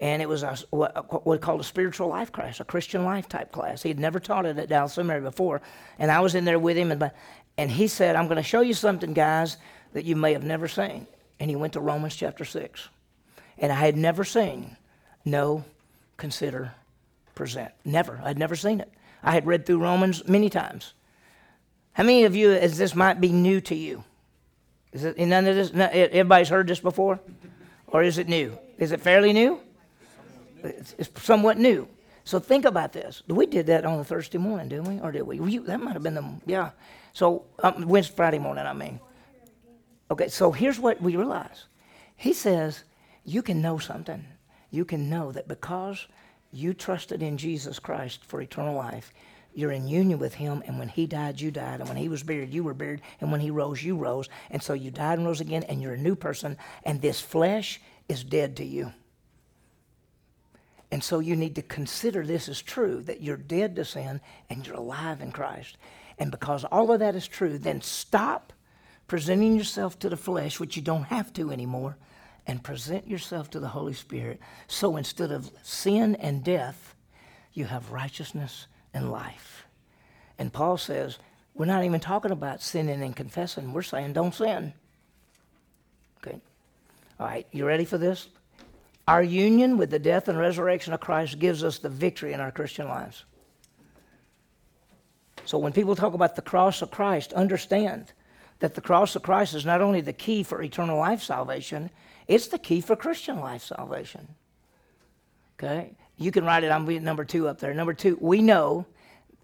[0.00, 3.52] And it was a, what we called a spiritual life class, a Christian life type
[3.52, 3.82] class.
[3.82, 5.62] He had never taught it at Dallas Seminary before.
[5.98, 6.92] And I was in there with him.
[6.92, 7.10] And,
[7.58, 9.56] and he said, I'm going to show you something, guys,
[9.92, 11.06] that you may have never seen.
[11.40, 12.88] And he went to Romans chapter 6.
[13.58, 14.76] And I had never seen
[15.26, 15.64] know,
[16.16, 16.72] consider,
[17.34, 17.72] present.
[17.84, 18.20] Never.
[18.24, 18.90] I'd never seen it.
[19.22, 20.94] I had read through Romans many times.
[21.92, 24.04] How many of you, as this might be new to you?
[24.92, 25.70] Is it none of this?
[25.74, 27.20] Everybody's heard this before,
[27.88, 28.58] or is it new?
[28.78, 29.60] Is it fairly new?
[30.62, 31.88] It's, it's somewhat new.
[32.24, 33.22] So think about this.
[33.28, 35.00] We did that on a Thursday morning, didn't we?
[35.00, 35.58] Or did we?
[35.58, 36.70] That might have been the yeah.
[37.12, 39.00] So um, Wednesday, Friday morning, I mean.
[40.10, 41.66] Okay, so here's what we realize.
[42.16, 42.84] He says
[43.24, 44.24] you can know something.
[44.70, 46.06] You can know that because
[46.52, 49.12] you trusted in Jesus Christ for eternal life,
[49.54, 52.22] you're in union with him, and when he died, you died, and when he was
[52.22, 55.26] buried, you were buried, and when he rose, you rose, and so you died and
[55.26, 58.92] rose again, and you're a new person, and this flesh is dead to you.
[60.90, 64.66] And so you need to consider this is true that you're dead to sin and
[64.66, 65.76] you're alive in Christ.
[66.18, 68.52] And because all of that is true, then stop
[69.08, 71.96] presenting yourself to the flesh, which you don't have to anymore,
[72.46, 74.40] and present yourself to the Holy Spirit.
[74.68, 76.94] So instead of sin and death,
[77.52, 79.66] you have righteousness and life.
[80.38, 81.18] And Paul says,
[81.54, 83.72] we're not even talking about sinning and confessing.
[83.72, 84.74] We're saying don't sin.
[86.18, 86.38] Okay.
[87.18, 88.28] All right, you ready for this?
[89.08, 92.50] Our union with the death and resurrection of Christ gives us the victory in our
[92.50, 93.24] Christian lives.
[95.44, 98.12] So when people talk about the cross of Christ, understand
[98.58, 101.90] that the cross of Christ is not only the key for eternal life salvation,
[102.28, 104.28] it's the key for Christian life salvation.
[105.58, 105.92] Okay?
[106.16, 107.74] You can write it, I'm number two up there.
[107.74, 108.86] Number two, we know,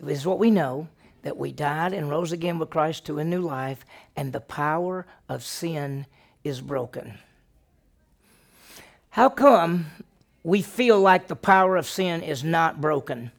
[0.01, 0.89] this is what we know,
[1.23, 3.85] that we died and rose again with Christ to a new life,
[4.17, 6.07] and the power of sin
[6.43, 7.19] is broken.
[9.11, 9.87] How come
[10.43, 13.31] we feel like the power of sin is not broken?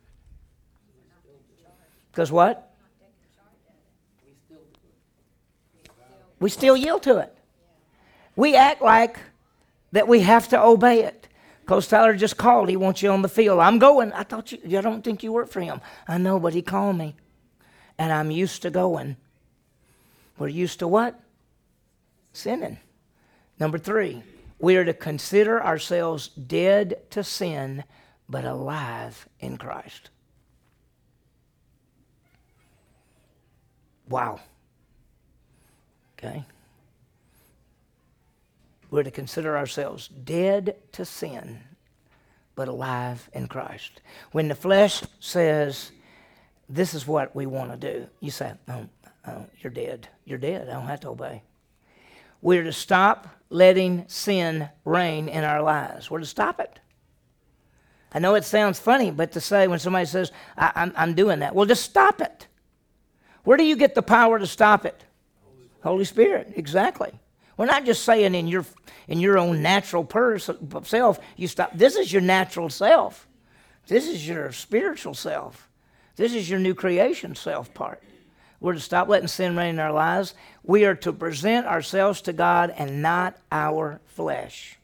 [2.12, 2.72] Because what?
[6.40, 7.36] We still yield to it.
[8.36, 9.18] We act like
[9.94, 11.28] that we have to obey it.
[11.62, 12.68] Because Tyler just called.
[12.68, 13.60] He wants you on the field.
[13.60, 14.12] I'm going.
[14.12, 15.80] I thought you, I don't think you work for him.
[16.08, 17.16] I know, but he called me.
[17.98, 19.16] And I'm used to going.
[20.38, 21.18] We're used to what?
[22.34, 22.80] Sinning.
[23.60, 24.24] Number three,
[24.60, 27.86] we are to consider ourselves dead to sin,
[28.28, 30.10] but alive in Christ.
[34.10, 34.42] Wow.
[36.18, 36.44] Okay?
[38.94, 41.62] We're to consider ourselves dead to sin,
[42.54, 44.02] but alive in Christ.
[44.34, 45.92] When the flesh says,
[46.70, 48.86] This is what we want to do, you say, Oh,
[49.28, 50.10] oh you're dead.
[50.26, 50.70] You're dead.
[50.70, 51.42] I don't have to obey.
[52.40, 56.12] We're to stop letting sin reign in our lives.
[56.12, 56.80] We're to stop it.
[58.14, 61.56] I know it sounds funny, but to say when somebody says, I, I'm doing that,
[61.56, 62.46] well, just stop it.
[63.44, 65.04] Where do you get the power to stop it?
[65.82, 67.12] Holy Spirit, exactly.
[67.58, 68.66] We're not just saying in your
[69.08, 71.72] in your own natural person self you stop.
[71.74, 73.28] This is your natural self.
[73.88, 75.70] This is your spiritual self.
[76.16, 78.02] This is your new creation self part.
[78.60, 80.36] We're to stop letting sin reign in our lives.
[80.64, 84.78] We are to present ourselves to God and not our flesh.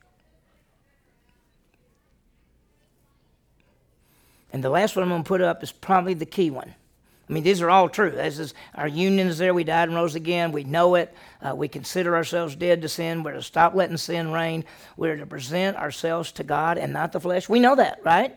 [4.52, 6.76] And the last one I'm going to put up is probably the key one.
[7.30, 8.10] I mean, these are all true.
[8.10, 9.54] This is our union is there.
[9.54, 10.52] We died and rose again.
[10.52, 11.14] We know it.
[11.42, 13.22] Uh, we consider ourselves dead to sin.
[13.22, 14.66] We're to stop letting sin reign.
[14.98, 17.48] We're to present ourselves to God and not the flesh.
[17.48, 18.36] We know that, right?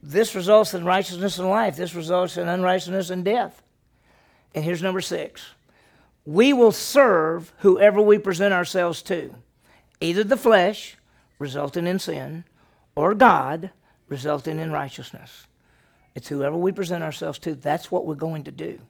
[0.00, 1.74] This results in righteousness and life.
[1.74, 3.60] This results in unrighteousness and death.
[4.54, 5.44] And here's number six
[6.24, 9.34] we will serve whoever we present ourselves to,
[10.00, 10.96] either the flesh,
[11.40, 12.44] resulting in sin,
[12.94, 13.70] or God,
[14.08, 15.46] resulting in righteousness.
[16.16, 18.80] It's whoever we present ourselves to, that's what we're going to do.